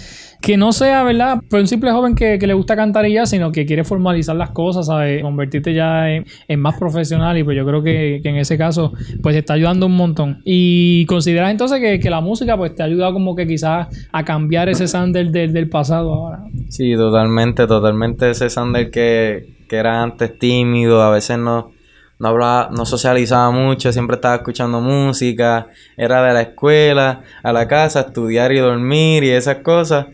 que 0.41 0.57
no 0.57 0.73
sea, 0.73 1.03
¿verdad? 1.03 1.41
Pues 1.49 1.63
un 1.63 1.67
simple 1.67 1.91
joven 1.91 2.15
que, 2.15 2.39
le 2.39 2.55
gusta 2.55 2.77
cantar 2.77 3.07
y 3.07 3.15
ya, 3.15 3.27
sino 3.27 3.51
que 3.51 3.67
quiere 3.67 3.85
formalizar 3.85 4.37
las 4.37 4.51
cosas, 4.51 4.87
¿sabes? 4.87 5.23
Convertirte 5.23 5.75
ya 5.75 6.11
en, 6.11 6.25
en 6.49 6.61
más 6.61 6.79
profesional 6.79 7.37
y 7.39 7.45
pues 7.45 7.57
yo 7.57 7.67
creo 7.67 7.83
que, 7.83 8.21
que, 8.23 8.29
en 8.29 8.37
ese 8.37 8.57
caso 8.57 8.93
pues 9.23 9.35
te 9.35 9.41
está 9.41 9.55
ayudando 9.55 9.87
un 9.87 9.97
montón. 9.97 10.43
Y 10.45 11.07
consideras 11.07 11.51
entonces 11.51 11.81
que, 11.81 11.99
que 11.99 12.11
la 12.11 12.21
música 12.21 12.57
pues 12.57 12.75
te 12.75 12.83
ha 12.83 12.87
ayudado 12.87 13.13
como 13.13 13.35
que 13.35 13.47
quizás 13.47 13.89
a 14.13 14.25
cambiar 14.25 14.69
ese 14.69 14.87
Sander 14.87 15.31
del, 15.31 15.53
del 15.53 15.69
pasado 15.69 16.13
ahora. 16.13 16.45
Sí, 16.69 16.95
totalmente, 16.95 17.67
totalmente 17.67 18.31
ese 18.31 18.49
Sander 18.51 18.91
que, 18.91 19.57
que 19.69 19.77
era 19.77 20.03
antes 20.03 20.39
tímido, 20.39 21.03
a 21.03 21.11
veces 21.11 21.39
no 21.39 21.77
no 22.19 22.29
hablaba, 22.29 22.71
no 22.73 22.87
socializaba 22.87 23.51
mucho, 23.51 23.93
siempre 23.93 24.17
estaba 24.17 24.37
escuchando 24.37 24.81
música, 24.81 25.69
era 25.97 26.23
de 26.23 26.33
la 26.33 26.43
escuela 26.43 27.23
a 27.43 27.53
la 27.53 27.69
casa, 27.69 28.01
estudiar 28.01 28.53
y 28.53 28.59
dormir 28.59 29.25
y 29.25 29.31
esas 29.31 29.57
cosas. 29.59 30.07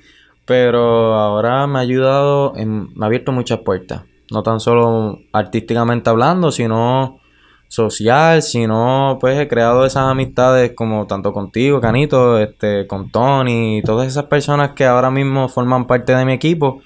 Pero 0.45 1.15
ahora 1.15 1.67
me 1.67 1.79
ha 1.79 1.83
ayudado, 1.83 2.55
en, 2.57 2.93
me 2.95 3.05
ha 3.05 3.07
abierto 3.07 3.33
muchas 3.33 3.61
puertas. 3.61 4.03
No 4.31 4.43
tan 4.43 4.61
solo 4.61 5.19
artísticamente 5.33 6.11
hablando, 6.11 6.51
sino 6.51 7.21
social, 7.69 8.43
sino 8.43 9.17
pues 9.21 9.39
he 9.39 9.49
creado 9.49 9.87
esas 9.87 10.11
amistades 10.11 10.73
como 10.75 11.07
tanto 11.07 11.33
contigo, 11.33 11.81
Canito, 11.81 12.39
este, 12.39 12.87
con 12.87 13.11
Tony, 13.11 13.79
y 13.79 13.83
todas 13.83 14.07
esas 14.07 14.25
personas 14.25 14.73
que 14.73 14.85
ahora 14.85 15.11
mismo 15.11 15.49
forman 15.49 15.87
parte 15.87 16.15
de 16.15 16.25
mi 16.25 16.33
equipo, 16.33 16.83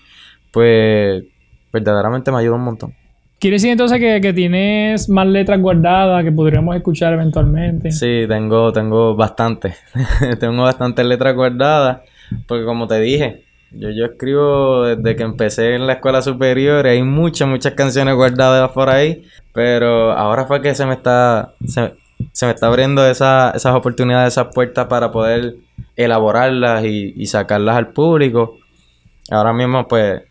pues 0.52 1.24
verdaderamente 1.72 2.30
me 2.30 2.38
ayuda 2.38 2.54
un 2.54 2.64
montón. 2.64 2.94
¿Quiere 3.38 3.56
decir 3.56 3.70
entonces 3.70 3.98
que, 3.98 4.20
que, 4.20 4.32
tienes 4.32 5.08
más 5.08 5.26
letras 5.26 5.60
guardadas 5.60 6.24
que 6.24 6.32
podríamos 6.32 6.74
escuchar 6.76 7.12
eventualmente? 7.14 7.90
Sí, 7.90 8.24
tengo, 8.28 8.72
tengo 8.72 9.14
bastante. 9.14 9.74
tengo 10.40 10.62
bastantes 10.62 11.04
letras 11.04 11.34
guardadas. 11.34 11.98
Porque 12.46 12.64
como 12.64 12.86
te 12.86 12.98
dije, 13.00 13.44
yo, 13.78 13.90
yo 13.90 14.04
escribo 14.06 14.84
desde 14.84 15.16
que 15.16 15.22
empecé 15.22 15.74
en 15.74 15.86
la 15.86 15.94
escuela 15.94 16.22
superior. 16.22 16.86
Hay 16.86 17.02
muchas, 17.02 17.48
muchas 17.48 17.74
canciones 17.74 18.14
guardadas 18.14 18.70
por 18.72 18.88
ahí. 18.88 19.24
Pero 19.52 20.12
ahora 20.12 20.46
fue 20.46 20.60
que 20.62 20.74
se 20.74 20.86
me 20.86 20.94
está. 20.94 21.54
Se, 21.66 21.94
se 22.32 22.46
me 22.46 22.52
está 22.52 22.66
abriendo 22.66 23.06
esa, 23.06 23.50
esas 23.50 23.74
oportunidades, 23.74 24.34
esas 24.34 24.54
puertas 24.54 24.86
para 24.86 25.10
poder 25.10 25.56
elaborarlas 25.96 26.84
y, 26.84 27.12
y 27.16 27.26
sacarlas 27.26 27.76
al 27.76 27.88
público. 27.88 28.58
Ahora 29.30 29.52
mismo, 29.52 29.86
pues, 29.88 30.22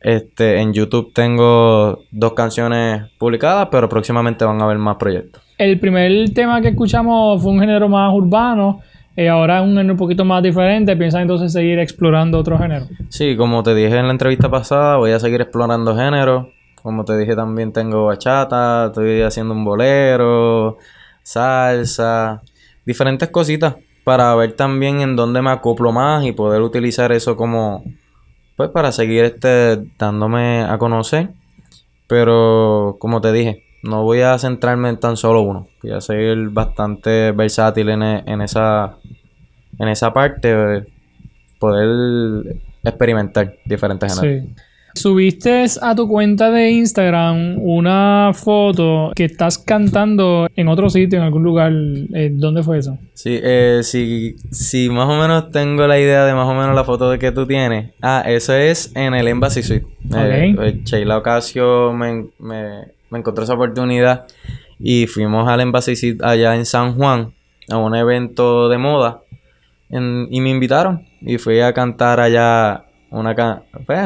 este, 0.00 0.60
en 0.60 0.72
YouTube 0.72 1.12
tengo 1.14 2.04
dos 2.10 2.32
canciones 2.32 3.08
publicadas, 3.18 3.68
pero 3.70 3.88
próximamente 3.88 4.44
van 4.44 4.60
a 4.60 4.64
haber 4.64 4.78
más 4.78 4.96
proyectos. 4.96 5.42
El 5.58 5.78
primer 5.78 6.32
tema 6.34 6.60
que 6.60 6.68
escuchamos 6.68 7.40
fue 7.40 7.52
un 7.52 7.60
género 7.60 7.88
más 7.88 8.12
urbano. 8.12 8.80
Eh, 9.16 9.28
ahora 9.28 9.58
es 9.58 9.64
un 9.64 9.76
género 9.76 9.92
un 9.92 9.98
poquito 9.98 10.24
más 10.24 10.42
diferente. 10.42 10.96
¿Piensas 10.96 11.22
entonces 11.22 11.52
seguir 11.52 11.78
explorando 11.78 12.38
otro 12.38 12.58
género? 12.58 12.86
Sí, 13.08 13.36
como 13.36 13.62
te 13.62 13.74
dije 13.74 13.96
en 13.98 14.06
la 14.06 14.12
entrevista 14.12 14.50
pasada, 14.50 14.96
voy 14.96 15.12
a 15.12 15.20
seguir 15.20 15.40
explorando 15.40 15.94
géneros. 15.94 16.46
Como 16.82 17.04
te 17.04 17.16
dije, 17.16 17.36
también 17.36 17.72
tengo 17.72 18.06
bachata, 18.06 18.86
estoy 18.86 19.22
haciendo 19.22 19.54
un 19.54 19.64
bolero, 19.64 20.78
salsa, 21.22 22.42
diferentes 22.84 23.28
cositas 23.28 23.76
para 24.02 24.34
ver 24.34 24.54
también 24.54 25.00
en 25.00 25.14
dónde 25.14 25.42
me 25.42 25.50
acoplo 25.50 25.92
más 25.92 26.24
y 26.24 26.32
poder 26.32 26.60
utilizar 26.62 27.12
eso 27.12 27.36
como 27.36 27.84
pues 28.56 28.70
para 28.70 28.90
seguir 28.90 29.24
este 29.24 29.78
dándome 29.98 30.62
a 30.62 30.76
conocer. 30.78 31.30
Pero 32.08 32.96
como 32.98 33.20
te 33.20 33.32
dije, 33.32 33.64
no 33.82 34.04
voy 34.04 34.20
a 34.20 34.38
centrarme 34.38 34.88
en 34.88 34.98
tan 34.98 35.16
solo 35.16 35.42
uno. 35.42 35.68
Voy 35.82 35.92
a 35.92 36.00
seguir 36.00 36.48
bastante 36.50 37.32
versátil 37.32 37.88
en, 37.90 38.02
en 38.02 38.40
esa 38.40 38.98
en 39.78 39.88
esa 39.88 40.12
parte, 40.12 40.86
poder 41.58 42.62
experimentar 42.84 43.54
diferentes 43.64 44.14
géneros. 44.14 44.44
Sí. 44.44 44.54
Subiste 44.94 45.64
a 45.80 45.94
tu 45.94 46.06
cuenta 46.06 46.50
de 46.50 46.70
Instagram 46.70 47.56
una 47.60 48.32
foto 48.34 49.10
que 49.16 49.24
estás 49.24 49.56
cantando 49.56 50.46
en 50.54 50.68
otro 50.68 50.90
sitio, 50.90 51.18
en 51.18 51.24
algún 51.24 51.42
lugar. 51.42 51.72
Eh, 51.72 52.30
¿Dónde 52.30 52.62
fue 52.62 52.78
eso? 52.78 52.98
Sí, 53.14 53.40
eh, 53.42 53.80
si, 53.82 54.36
si 54.50 54.90
más 54.90 55.08
o 55.08 55.18
menos 55.18 55.50
tengo 55.50 55.86
la 55.86 55.98
idea 55.98 56.26
de 56.26 56.34
más 56.34 56.46
o 56.46 56.52
menos 56.52 56.74
la 56.74 56.84
foto 56.84 57.10
de 57.10 57.18
que 57.18 57.32
tú 57.32 57.46
tienes. 57.46 57.92
Ah, 58.02 58.22
eso 58.26 58.52
es 58.52 58.94
en 58.94 59.14
el 59.14 59.28
Embassy 59.28 59.62
Suite. 59.62 59.86
Okay. 60.06 60.54
Eh, 60.60 60.80
Sheila 60.84 61.16
Ocasio 61.16 61.94
me, 61.94 62.26
me, 62.38 62.92
me 63.12 63.18
encontró 63.20 63.44
esa 63.44 63.54
oportunidad 63.54 64.24
y 64.80 65.06
fuimos 65.06 65.46
al 65.48 65.60
Embassy 65.60 66.16
allá 66.22 66.56
en 66.56 66.66
San 66.66 66.94
Juan 66.96 67.32
a 67.70 67.76
un 67.78 67.94
evento 67.94 68.68
de 68.68 68.78
moda. 68.78 69.20
en- 69.94 70.26
y 70.30 70.40
me 70.40 70.48
invitaron 70.48 71.04
y 71.20 71.36
fui 71.36 71.60
a 71.60 71.72
cantar 71.74 72.18
allá 72.18 72.84
una 73.10 73.34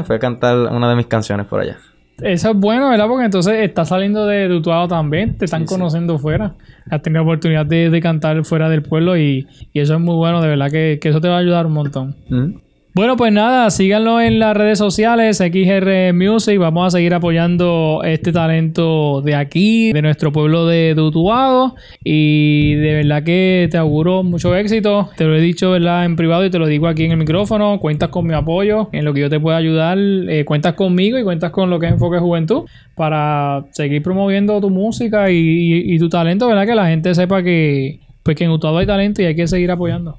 fui 0.05 0.17
a 0.17 0.19
cantar 0.19 0.57
una 0.73 0.91
de 0.91 0.97
mis 0.97 1.07
canciones 1.07 1.47
por 1.47 1.61
allá. 1.61 1.77
Eso 2.21 2.51
es 2.51 2.57
bueno, 2.57 2.89
¿verdad? 2.91 3.07
Porque 3.07 3.27
entonces 3.27 3.55
estás 3.61 3.91
saliendo 3.91 4.27
de 4.27 4.53
Utuado 4.53 4.89
también, 4.89 5.37
te 5.39 5.45
están 5.45 5.61
Sí, 5.61 5.69
sí. 5.69 5.75
conociendo 5.75 6.19
fuera. 6.19 6.55
Has 6.91 7.03
tenido 7.03 7.23
oportunidad 7.23 7.65
de, 7.67 7.91
de 7.91 8.01
cantar 8.01 8.45
fuera 8.45 8.69
del 8.69 8.83
pueblo 8.83 9.17
y, 9.17 9.47
y 9.73 9.79
eso 9.81 9.95
es 9.95 10.01
muy 10.01 10.17
bueno, 10.17 10.41
de 10.43 10.49
verdad 10.49 10.71
que, 10.73 10.99
que 11.01 11.11
eso 11.11 11.21
te 11.21 11.29
va 11.29 11.37
a 11.37 11.41
ayudar 11.41 11.67
un 11.67 11.75
montón. 11.75 12.17
Mm. 12.31 12.55
Bueno, 12.99 13.19
pues 13.19 13.31
nada, 13.31 13.69
síganlo 13.69 14.23
en 14.23 14.39
las 14.39 14.57
redes 14.57 14.79
sociales, 14.79 15.37
XR 15.37 16.15
Music. 16.15 16.59
Vamos 16.59 16.87
a 16.87 16.97
seguir 16.97 17.13
apoyando 17.13 18.01
este 18.07 18.33
talento 18.33 19.21
de 19.21 19.35
aquí, 19.35 19.93
de 19.93 20.01
nuestro 20.01 20.33
pueblo 20.33 20.65
de 20.67 20.95
Utuado. 20.99 21.75
Y 22.03 22.73
de 22.77 22.95
verdad 22.95 23.23
que 23.23 23.69
te 23.71 23.77
auguro 23.77 24.23
mucho 24.23 24.57
éxito. 24.57 25.11
Te 25.15 25.25
lo 25.25 25.37
he 25.37 25.43
dicho, 25.43 25.73
¿verdad? 25.73 26.07
En 26.07 26.17
privado 26.17 26.47
y 26.47 26.51
te 26.51 26.59
lo 26.59 26.67
digo 26.67 26.87
aquí 26.89 27.05
en 27.05 27.11
el 27.11 27.19
micrófono. 27.19 27.81
Cuentas 27.81 28.09
con 28.09 28.27
mi 28.27 28.33
apoyo 28.33 28.89
en 28.93 29.05
lo 29.05 29.13
que 29.13 29.21
yo 29.21 29.29
te 29.29 29.39
pueda 29.41 29.59
ayudar. 29.59 29.99
Eh, 29.99 30.47
cuentas 30.47 30.73
conmigo 30.73 31.19
y 31.19 31.23
cuentas 31.23 31.51
con 31.51 31.69
lo 31.69 31.79
que 31.79 31.89
es 31.89 31.93
Enfoque 31.93 32.17
Juventud 32.19 32.63
para 32.95 33.67
seguir 33.73 34.03
promoviendo 34.03 34.59
tu 34.59 34.71
música 34.71 35.31
y, 35.31 35.35
y- 35.37 35.95
y 35.95 35.99
tu 35.99 36.09
talento, 36.09 36.47
¿verdad? 36.49 36.65
Que 36.65 36.75
la 36.75 36.87
gente 36.87 37.15
sepa 37.15 37.43
que, 37.43 38.01
pues, 38.23 38.39
que 38.39 38.45
en 38.45 38.53
Utuado 38.53 38.79
hay 38.79 38.87
talento 38.87 39.21
y 39.21 39.27
hay 39.27 39.37
que 39.37 39.47
seguir 39.47 39.71
apoyando. 39.71 40.17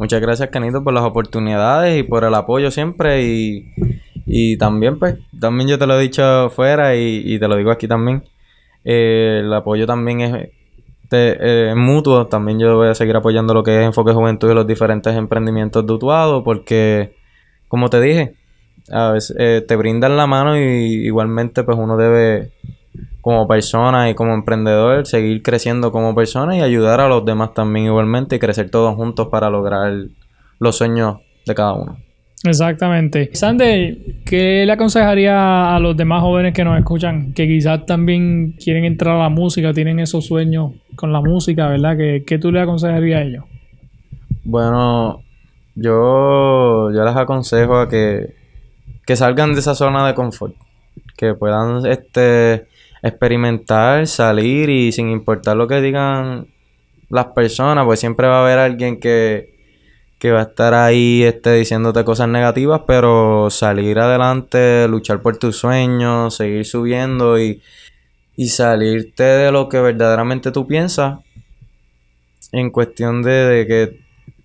Muchas 0.00 0.22
gracias, 0.22 0.48
Canito, 0.48 0.82
por 0.82 0.94
las 0.94 1.04
oportunidades 1.04 2.00
y 2.00 2.02
por 2.04 2.24
el 2.24 2.34
apoyo 2.34 2.70
siempre. 2.70 3.22
Y, 3.22 3.70
y 4.24 4.56
también, 4.56 4.98
pues, 4.98 5.18
también 5.38 5.68
yo 5.68 5.78
te 5.78 5.86
lo 5.86 5.98
he 5.98 6.00
dicho 6.00 6.24
afuera 6.24 6.96
y, 6.96 7.22
y 7.22 7.38
te 7.38 7.46
lo 7.46 7.54
digo 7.56 7.70
aquí 7.70 7.86
también. 7.86 8.24
Eh, 8.82 9.40
el 9.44 9.52
apoyo 9.52 9.86
también 9.86 10.22
es 10.22 10.48
eh, 11.12 11.74
mutuo. 11.76 12.28
También 12.28 12.58
yo 12.58 12.76
voy 12.76 12.88
a 12.88 12.94
seguir 12.94 13.14
apoyando 13.14 13.52
lo 13.52 13.62
que 13.62 13.78
es 13.78 13.84
Enfoque 13.84 14.12
Juventud 14.12 14.50
y 14.50 14.54
los 14.54 14.66
diferentes 14.66 15.14
emprendimientos 15.14 15.86
de 15.86 16.42
porque, 16.44 17.14
como 17.68 17.90
te 17.90 18.00
dije, 18.00 18.36
a 18.90 19.12
veces 19.12 19.36
eh, 19.38 19.62
te 19.68 19.76
brindan 19.76 20.16
la 20.16 20.26
mano 20.26 20.58
y 20.58 21.04
igualmente, 21.04 21.62
pues, 21.62 21.76
uno 21.76 21.98
debe 21.98 22.52
como 23.20 23.46
persona 23.46 24.08
y 24.10 24.14
como 24.14 24.34
emprendedor 24.34 25.06
seguir 25.06 25.42
creciendo 25.42 25.92
como 25.92 26.14
persona 26.14 26.56
y 26.56 26.60
ayudar 26.60 27.00
a 27.00 27.08
los 27.08 27.24
demás 27.24 27.54
también 27.54 27.86
igualmente 27.86 28.36
y 28.36 28.38
crecer 28.38 28.70
todos 28.70 28.94
juntos 28.94 29.28
para 29.28 29.50
lograr 29.50 29.92
los 30.58 30.76
sueños 30.76 31.18
de 31.46 31.54
cada 31.54 31.74
uno. 31.74 31.96
Exactamente. 32.44 33.30
Sander, 33.34 33.98
¿qué 34.24 34.64
le 34.64 34.72
aconsejaría 34.72 35.74
a 35.74 35.78
los 35.78 35.94
demás 35.96 36.22
jóvenes 36.22 36.54
que 36.54 36.64
nos 36.64 36.78
escuchan, 36.78 37.34
que 37.34 37.46
quizás 37.46 37.84
también 37.84 38.52
quieren 38.52 38.84
entrar 38.84 39.16
a 39.16 39.24
la 39.24 39.28
música, 39.28 39.74
tienen 39.74 40.00
esos 40.00 40.26
sueños 40.26 40.72
con 40.96 41.12
la 41.12 41.20
música, 41.20 41.68
¿verdad? 41.68 41.96
¿Qué, 41.98 42.24
qué 42.26 42.38
tú 42.38 42.50
le 42.50 42.60
aconsejarías 42.60 43.20
a 43.20 43.24
ellos? 43.24 43.44
Bueno, 44.44 45.22
yo, 45.74 46.90
yo 46.92 47.04
les 47.04 47.16
aconsejo 47.16 47.76
a 47.76 47.88
que, 47.88 48.34
que 49.04 49.16
salgan 49.16 49.52
de 49.52 49.60
esa 49.60 49.74
zona 49.74 50.06
de 50.06 50.14
confort, 50.14 50.54
que 51.18 51.34
puedan 51.34 51.84
este, 51.84 52.68
experimentar, 53.02 54.06
salir 54.06 54.68
y 54.68 54.92
sin 54.92 55.10
importar 55.10 55.56
lo 55.56 55.66
que 55.66 55.80
digan 55.80 56.48
las 57.08 57.26
personas, 57.26 57.84
pues 57.84 58.00
siempre 58.00 58.26
va 58.26 58.38
a 58.38 58.42
haber 58.42 58.58
alguien 58.58 59.00
que, 59.00 59.54
que 60.18 60.30
va 60.30 60.40
a 60.40 60.44
estar 60.44 60.74
ahí 60.74 61.22
este, 61.22 61.54
diciéndote 61.54 62.04
cosas 62.04 62.28
negativas, 62.28 62.82
pero 62.86 63.50
salir 63.50 63.98
adelante, 63.98 64.86
luchar 64.88 65.20
por 65.22 65.36
tus 65.36 65.56
sueños, 65.56 66.36
seguir 66.36 66.64
subiendo 66.64 67.38
y, 67.38 67.62
y 68.36 68.48
salirte 68.48 69.24
de 69.24 69.50
lo 69.50 69.68
que 69.68 69.80
verdaderamente 69.80 70.52
tú 70.52 70.66
piensas 70.66 71.18
en 72.52 72.70
cuestión 72.70 73.22
de, 73.22 73.30
de 73.30 73.66
que 73.66 74.00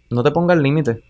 no 0.10 0.24
te 0.24 0.32
pongas 0.32 0.58
límite. 0.58 1.04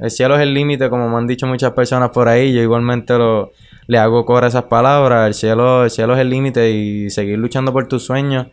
El 0.00 0.10
cielo 0.10 0.36
es 0.36 0.42
el 0.42 0.54
límite, 0.54 0.88
como 0.88 1.08
me 1.08 1.16
han 1.16 1.26
dicho 1.26 1.46
muchas 1.46 1.72
personas 1.72 2.10
por 2.10 2.28
ahí. 2.28 2.52
Yo 2.52 2.62
igualmente 2.62 3.14
lo, 3.14 3.52
le 3.86 3.98
hago 3.98 4.24
coro 4.24 4.44
a 4.46 4.48
esas 4.48 4.64
palabras. 4.64 5.26
El 5.26 5.34
cielo, 5.34 5.84
el 5.84 5.90
cielo 5.90 6.14
es 6.14 6.20
el 6.20 6.30
límite 6.30 6.70
y 6.70 7.10
seguir 7.10 7.38
luchando 7.38 7.72
por 7.72 7.86
tus 7.88 8.04
sueños 8.04 8.48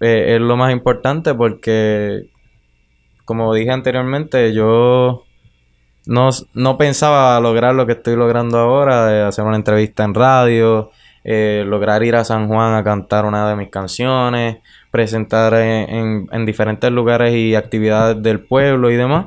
eh, 0.00 0.34
es 0.36 0.40
lo 0.40 0.56
más 0.56 0.72
importante 0.72 1.34
porque, 1.34 2.28
como 3.24 3.52
dije 3.54 3.70
anteriormente, 3.70 4.52
yo 4.52 5.24
no, 6.06 6.30
no 6.54 6.78
pensaba 6.78 7.38
lograr 7.40 7.74
lo 7.74 7.86
que 7.86 7.92
estoy 7.92 8.16
logrando 8.16 8.58
ahora, 8.58 9.06
de 9.06 9.22
hacer 9.22 9.44
una 9.44 9.56
entrevista 9.56 10.04
en 10.04 10.14
radio, 10.14 10.90
eh, 11.24 11.64
lograr 11.66 12.02
ir 12.02 12.16
a 12.16 12.24
San 12.24 12.48
Juan 12.48 12.74
a 12.74 12.82
cantar 12.84 13.26
una 13.26 13.48
de 13.48 13.56
mis 13.56 13.68
canciones, 13.68 14.58
presentar 14.90 15.52
en, 15.54 15.90
en- 15.94 16.28
en 16.32 16.46
diferentes 16.46 16.90
lugares 16.90 17.34
y 17.34 17.54
actividades 17.54 18.22
del 18.22 18.40
pueblo 18.40 18.90
y 18.90 18.96
demás. 18.96 19.26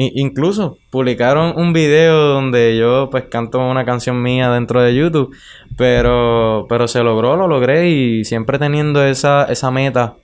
Incluso 0.00 0.78
publicaron 0.90 1.54
un 1.56 1.72
video 1.72 2.28
donde 2.28 2.78
yo 2.78 3.08
pues 3.10 3.24
canto 3.24 3.58
una 3.58 3.84
canción 3.84 4.22
mía 4.22 4.48
dentro 4.48 4.80
de 4.80 4.94
YouTube, 4.94 5.34
pero, 5.76 6.66
pero 6.68 6.86
se 6.86 7.02
logró, 7.02 7.36
lo 7.36 7.48
logré 7.48 7.88
y 7.88 8.24
siempre 8.24 8.60
teniendo 8.60 9.04
esa, 9.04 9.46
esa 9.46 9.72
meta 9.72 10.14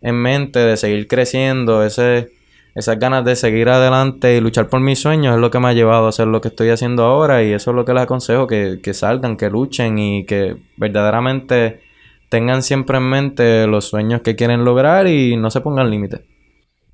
en 0.00 0.14
mente 0.14 0.60
de 0.60 0.78
seguir 0.78 1.08
creciendo, 1.08 1.84
ese, 1.84 2.30
esas 2.74 2.98
ganas 2.98 3.22
de 3.26 3.36
seguir 3.36 3.68
adelante 3.68 4.34
y 4.34 4.40
luchar 4.40 4.70
por 4.70 4.80
mis 4.80 4.98
sueños 4.98 5.34
es 5.34 5.40
lo 5.42 5.50
que 5.50 5.58
me 5.58 5.68
ha 5.68 5.72
llevado 5.74 6.06
a 6.06 6.08
hacer 6.08 6.26
lo 6.26 6.40
que 6.40 6.48
estoy 6.48 6.70
haciendo 6.70 7.04
ahora 7.04 7.42
y 7.42 7.52
eso 7.52 7.72
es 7.72 7.74
lo 7.74 7.84
que 7.84 7.92
les 7.92 8.04
aconsejo, 8.04 8.46
que, 8.46 8.80
que 8.82 8.94
salgan, 8.94 9.36
que 9.36 9.50
luchen 9.50 9.98
y 9.98 10.24
que 10.24 10.56
verdaderamente 10.78 11.82
tengan 12.30 12.62
siempre 12.62 12.96
en 12.96 13.10
mente 13.10 13.66
los 13.66 13.84
sueños 13.84 14.22
que 14.22 14.36
quieren 14.36 14.64
lograr 14.64 15.06
y 15.06 15.36
no 15.36 15.50
se 15.50 15.60
pongan 15.60 15.90
límites. 15.90 16.22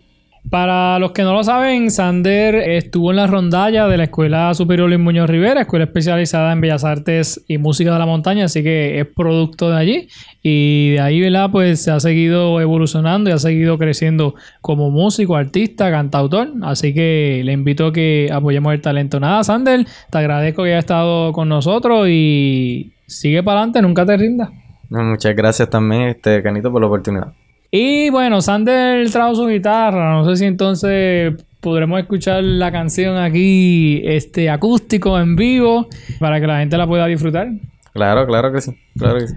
Para 0.49 0.99
los 0.99 1.11
que 1.11 1.23
no 1.23 1.33
lo 1.33 1.43
saben, 1.43 1.91
Sander 1.91 2.55
estuvo 2.55 3.11
en 3.11 3.17
la 3.17 3.27
rondalla 3.27 3.87
de 3.87 3.97
la 3.97 4.05
Escuela 4.05 4.53
Superior 4.53 4.89
Luis 4.89 4.99
Muñoz 4.99 5.29
Rivera, 5.29 5.61
escuela 5.61 5.85
especializada 5.85 6.51
en 6.51 6.61
Bellas 6.61 6.83
Artes 6.83 7.43
y 7.47 7.57
Música 7.57 7.93
de 7.93 7.99
la 7.99 8.05
Montaña, 8.05 8.45
así 8.45 8.63
que 8.63 8.99
es 8.99 9.07
producto 9.07 9.69
de 9.69 9.77
allí. 9.77 10.07
Y 10.43 10.91
de 10.91 10.99
ahí, 10.99 11.21
¿verdad? 11.21 11.51
Pues 11.51 11.83
se 11.83 11.91
ha 11.91 11.99
seguido 11.99 12.59
evolucionando 12.59 13.29
y 13.29 13.33
ha 13.33 13.37
seguido 13.37 13.77
creciendo 13.77 14.33
como 14.61 14.89
músico, 14.89 15.35
artista, 15.35 15.91
cantautor. 15.91 16.49
Así 16.63 16.93
que 16.93 17.43
le 17.45 17.51
invito 17.51 17.87
a 17.87 17.93
que 17.93 18.29
apoyemos 18.33 18.73
el 18.73 18.81
talento. 18.81 19.19
Nada, 19.19 19.43
Sander, 19.43 19.85
te 20.09 20.17
agradezco 20.17 20.63
que 20.63 20.69
hayas 20.69 20.85
estado 20.85 21.31
con 21.31 21.47
nosotros 21.47 22.07
y 22.09 22.91
sigue 23.11 23.43
para 23.43 23.59
adelante, 23.59 23.81
nunca 23.81 24.05
te 24.05 24.17
rindas. 24.17 24.49
muchas 24.89 25.35
gracias 25.35 25.69
también 25.69 26.03
este 26.03 26.41
Canito 26.41 26.71
por 26.71 26.81
la 26.81 26.87
oportunidad 26.87 27.33
Y 27.69 28.09
bueno, 28.09 28.41
Sander 28.41 29.09
trajo 29.11 29.35
su 29.35 29.47
guitarra. 29.47 30.13
No 30.13 30.25
sé 30.25 30.35
si 30.37 30.45
entonces 30.45 31.33
podremos 31.61 31.99
escuchar 31.99 32.43
la 32.43 32.71
canción 32.71 33.17
aquí 33.17 34.01
este 34.03 34.49
acústico 34.49 35.19
en 35.19 35.35
vivo 35.35 35.87
para 36.19 36.41
que 36.41 36.47
la 36.47 36.59
gente 36.59 36.77
la 36.77 36.87
pueda 36.87 37.05
disfrutar. 37.05 37.49
Claro, 37.93 38.25
claro 38.25 38.51
que 38.51 38.61
sí. 38.61 38.71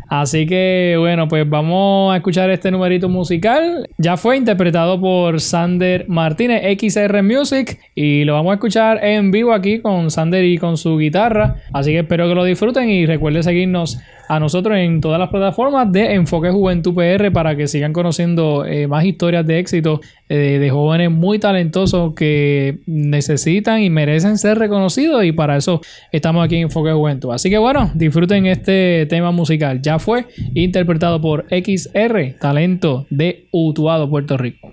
Así 0.09 0.47
que 0.47 0.97
bueno, 0.99 1.29
pues 1.29 1.49
vamos 1.49 2.13
a 2.13 2.17
escuchar 2.17 2.51
este 2.51 2.71
numerito 2.71 3.09
musical. 3.09 3.89
Ya 3.99 4.17
fue 4.17 4.37
interpretado 4.37 5.01
por 5.01 5.41
Sander 5.41 6.07
Martínez, 6.09 6.63
XR 6.79 7.23
Music, 7.23 7.79
y 7.95 8.25
lo 8.25 8.35
vamos 8.35 8.51
a 8.51 8.55
escuchar 8.55 9.05
en 9.05 9.31
vivo 9.31 9.53
aquí 9.53 9.81
con 9.81 10.11
Sander 10.11 10.45
y 10.45 10.59
con 10.59 10.77
su 10.77 10.99
guitarra. 10.99 11.57
Así 11.73 11.93
que 11.93 12.01
espero 12.01 12.29
que 12.29 12.35
lo 12.35 12.45
disfruten 12.45 12.91
y 12.91 13.07
recuerden 13.07 13.43
seguirnos 13.43 13.99
a 14.29 14.41
nosotros 14.41 14.79
en 14.79 15.01
todas 15.01 15.19
las 15.19 15.29
plataformas 15.29 15.91
de 15.93 16.15
Enfoque 16.15 16.51
Juventud 16.51 16.95
PR 16.95 17.31
para 17.31 17.57
que 17.57 17.69
sigan 17.69 17.93
conociendo 17.93 18.65
eh, 18.65 18.87
más 18.87 19.05
historias 19.05 19.47
de 19.47 19.59
éxito 19.59 20.01
eh, 20.31 20.59
de 20.59 20.71
jóvenes 20.71 21.11
muy 21.11 21.39
talentosos 21.39 22.15
que 22.15 22.79
necesitan 22.87 23.83
y 23.83 23.91
merecen 23.91 24.39
ser 24.39 24.59
reconocidos 24.59 25.25
y 25.25 25.33
para 25.33 25.57
eso 25.57 25.81
estamos 26.11 26.45
aquí 26.45 26.57
en 26.57 26.63
Enfoque 26.63 26.93
Juventud. 26.93 27.33
Así 27.33 27.51
que 27.51 27.59
bueno, 27.59 27.91
disfruten 27.95 28.47
este 28.47 29.07
tema 29.07 29.31
musical. 29.31 29.44
Ya 29.83 29.99
fue 29.99 30.27
interpretado 30.55 31.21
por 31.21 31.47
XR, 31.51 32.39
talento 32.41 33.07
de 33.11 33.49
Utuado, 33.53 34.09
Puerto 34.09 34.37
Rico. 34.37 34.73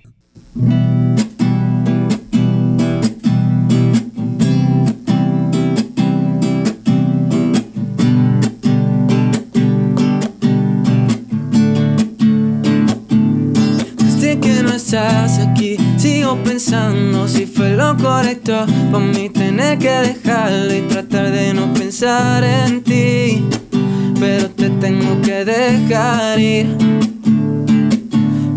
Desde 13.98 14.40
que 14.40 14.64
no 14.64 14.74
estás 14.74 15.40
aquí, 15.40 15.78
sigo 15.98 16.38
pensando 16.44 17.28
si 17.28 17.46
fue 17.46 17.76
lo 17.76 17.98
correcto 17.98 18.66
para 18.92 19.06
mí 19.06 19.30
tener 19.30 19.78
que 19.78 19.90
dejarlo 19.90 20.76
y 20.76 20.82
tratar 20.82 21.32
de 21.32 21.54
no 21.54 21.74
pensar 21.74 22.44
en 22.44 22.84
ti. 22.84 23.44
Pero 24.20 24.50
tengo 24.82 25.22
que 25.22 25.46
dejar 25.46 26.40
ir. 26.40 26.76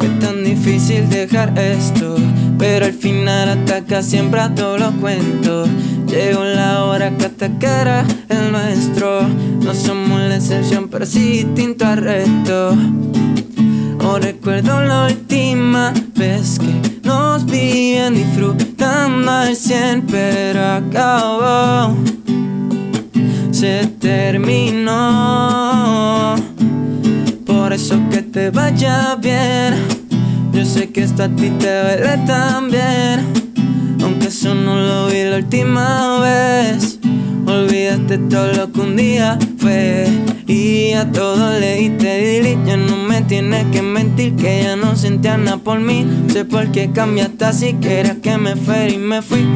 Es 0.02 0.18
tan 0.20 0.42
difícil 0.42 1.08
dejar 1.10 1.56
esto, 1.58 2.16
pero 2.58 2.86
al 2.86 2.94
final 2.94 3.50
ataca 3.50 4.02
siempre 4.02 4.40
a 4.40 4.54
todos 4.54 4.80
los 4.80 4.94
cuentos. 4.94 5.68
Llegó 6.06 6.44
la 6.44 6.84
hora 6.84 7.10
que 7.10 7.26
atacara 7.26 8.04
el 8.30 8.52
nuestro. 8.52 9.28
No 9.62 9.74
somos 9.74 10.18
la 10.18 10.36
excepción, 10.36 10.88
pero 10.88 11.04
sí 11.04 11.44
distinto 11.44 11.84
al 11.84 11.98
resto. 11.98 12.74
No 13.98 14.18
recuerdo 14.18 14.82
la 14.82 15.06
última 15.06 15.92
vez 16.14 16.58
que 16.58 17.06
nos 17.06 17.44
vi 17.44 17.92
bien 17.92 18.14
disfrutando 18.14 19.30
al 19.30 19.54
cien, 19.54 20.02
pero 20.06 20.60
acabó. 20.64 22.13
Se 23.64 23.86
terminó. 23.98 24.92
Por 27.46 27.72
eso 27.72 27.98
que 28.10 28.20
te 28.20 28.50
vaya 28.50 29.16
bien. 29.16 29.72
Yo 30.52 30.66
sé 30.66 30.90
que 30.90 31.02
esto 31.02 31.22
a 31.22 31.28
ti 31.30 31.48
te 31.48 31.80
duele 31.80 32.18
también. 32.26 33.24
Aunque 34.02 34.28
eso 34.28 34.54
no 34.54 34.76
lo 34.76 35.06
vi 35.06 35.24
la 35.24 35.38
última 35.38 36.20
vez. 36.20 36.98
Olvídate 37.46 38.18
todo 38.18 38.52
lo 38.52 38.70
que 38.70 38.80
un 38.80 38.96
día 38.96 39.38
fue. 39.56 40.08
Y 40.46 40.92
a 40.92 41.10
todo 41.10 41.58
le 41.58 41.76
diste 41.76 42.06
delete. 42.06 42.58
Ya 42.66 42.76
no 42.76 42.98
me 42.98 43.22
tienes 43.22 43.64
que 43.72 43.80
mentir 43.80 44.36
que 44.36 44.64
ya 44.64 44.76
no 44.76 44.94
sentías 44.94 45.38
nada 45.38 45.56
por 45.56 45.80
mí. 45.80 46.06
Sé 46.30 46.44
por 46.44 46.70
qué 46.70 46.90
cambiaste 46.92 47.46
así 47.46 47.72
que 47.80 48.00
era 48.00 48.16
que 48.16 48.36
me 48.36 48.56
fui 48.56 48.92
y 48.92 48.98
me 48.98 49.22
fui. 49.22 49.48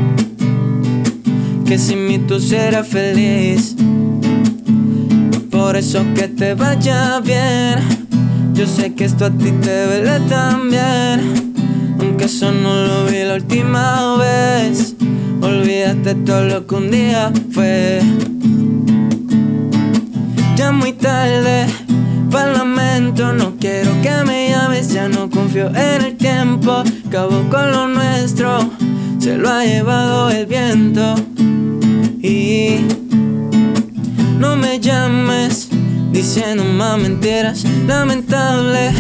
Que 1.69 1.77
sin 1.77 2.07
mí 2.07 2.19
tú 2.19 2.41
serás 2.41 2.89
feliz. 2.89 3.77
Por 5.51 5.77
eso 5.77 6.03
que 6.15 6.27
te 6.27 6.55
vaya 6.55 7.21
bien. 7.21 8.09
Yo 8.55 8.67
sé 8.67 8.95
que 8.95 9.05
esto 9.05 9.27
a 9.27 9.31
ti 9.31 9.53
te 9.53 9.87
duele 9.87 10.19
también. 10.31 11.53
Aunque 12.01 12.25
eso 12.25 12.51
no 12.53 12.87
lo 12.87 13.05
vi 13.05 13.23
la 13.23 13.35
última 13.35 14.17
vez. 14.17 14.95
Olvídate 15.43 16.15
todo 16.15 16.45
lo 16.45 16.67
que 16.67 16.75
un 16.75 16.91
día 16.91 17.31
fue. 17.53 18.01
Ya 20.57 20.73
muy 20.73 20.95
tarde, 20.95 21.67
para 22.31 22.53
lamento, 22.55 23.35
no 23.35 23.57
quiero 23.61 23.91
que 24.01 24.25
me 24.27 24.49
llames, 24.49 24.91
ya 24.91 25.07
no 25.07 25.29
confío 25.29 25.69
en 25.69 26.03
el 26.03 26.17
tiempo. 26.17 26.83
Acabó 27.07 27.47
con 27.51 27.73
lo 27.73 27.89
nuestro, 27.89 28.71
se 29.29 29.37
lo 29.37 29.51
ha 29.51 29.63
llevado 29.63 30.31
el 30.31 30.47
viento. 30.47 31.15
Y 32.23 32.79
no 34.39 34.57
me 34.57 34.81
llames 34.81 35.69
diciendo 36.11 36.65
más 36.65 36.99
mentiras, 36.99 37.63
lamentable 37.87 38.91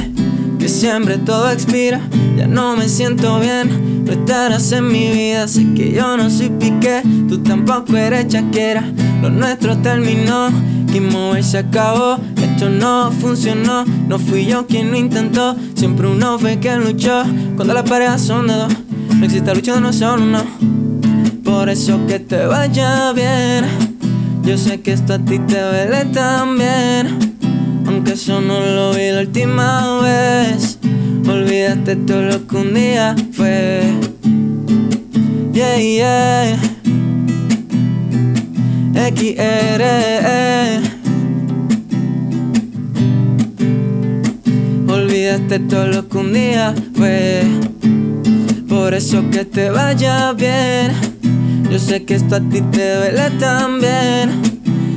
que 0.58 0.68
siempre 0.68 1.16
todo 1.16 1.50
expira. 1.50 2.02
Ya 2.36 2.46
no 2.46 2.76
me 2.76 2.90
siento 2.90 3.40
bien, 3.40 4.04
no 4.04 4.12
estarás 4.12 4.70
en 4.72 4.88
mi 4.88 5.10
vida. 5.10 5.48
Sé 5.48 5.72
que 5.74 5.92
yo 5.92 6.18
no 6.18 6.28
soy 6.28 6.50
piqué, 6.50 7.00
tú 7.26 7.38
tampoco 7.42 7.96
eres 7.96 8.28
chaquera. 8.28 8.84
Lo 9.22 9.30
nuestro 9.30 9.78
terminó, 9.78 10.50
que 10.92 11.00
mover 11.00 11.42
se 11.42 11.56
acabó. 11.56 12.18
Esto 12.36 12.68
no 12.68 13.10
funcionó, 13.12 13.86
no 13.86 14.18
fui 14.18 14.44
yo 14.44 14.66
quien 14.66 14.90
lo 14.90 14.98
intentó. 14.98 15.56
Siempre 15.74 16.06
uno 16.06 16.38
fue 16.38 16.58
quien 16.58 16.84
luchó. 16.84 17.22
Cuando 17.56 17.72
las 17.72 17.88
parejas 17.88 18.20
son 18.20 18.48
de 18.48 18.52
dos, 18.52 18.74
no 19.18 19.24
existe 19.24 19.54
lucha, 19.54 19.80
no 19.80 19.92
son 19.92 20.22
uno. 20.22 20.44
Por 21.44 21.68
eso 21.68 22.06
que 22.06 22.20
te 22.20 22.46
vaya 22.46 23.12
bien. 23.12 23.64
Yo 24.44 24.56
sé 24.56 24.80
que 24.80 24.92
esto 24.92 25.14
a 25.14 25.18
ti 25.18 25.38
te 25.40 25.60
duele 25.60 26.04
también. 26.12 27.36
Aunque 27.86 28.12
eso 28.12 28.40
no 28.40 28.60
lo 28.60 28.92
vi 28.92 29.10
la 29.10 29.20
última 29.20 30.00
vez. 30.00 30.78
Olvídate 31.28 31.96
todo 31.96 32.22
lo 32.22 32.46
que 32.46 32.56
un 32.56 32.74
día 32.74 33.16
fue. 33.32 33.82
Yeah, 35.52 35.78
yeah. 35.78 36.58
XR. 38.94 39.82
Olvídate 44.88 45.58
todo 45.60 45.86
lo 45.88 46.08
que 46.08 46.18
un 46.18 46.32
día 46.32 46.74
fue. 46.94 47.42
Por 48.88 48.94
eso 48.94 49.22
que 49.30 49.44
te 49.44 49.68
vaya 49.68 50.32
bien. 50.32 50.92
Yo 51.70 51.78
sé 51.78 52.06
que 52.06 52.14
esto 52.14 52.36
a 52.36 52.40
ti 52.40 52.62
te 52.62 52.94
duele 52.96 53.30
también. 53.38 54.40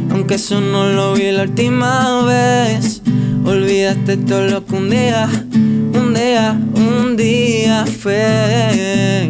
Aunque 0.10 0.36
eso 0.36 0.62
no 0.62 0.88
lo 0.88 1.14
vi 1.14 1.30
la 1.30 1.44
última 1.44 2.24
vez. 2.24 3.02
Olvídate 3.44 4.16
todo 4.16 4.48
lo 4.48 4.66
que 4.66 4.76
un 4.76 4.90
día, 4.90 5.28
un 5.54 6.14
día, 6.14 6.58
un 6.74 7.18
día 7.18 7.86
fue. 7.86 9.30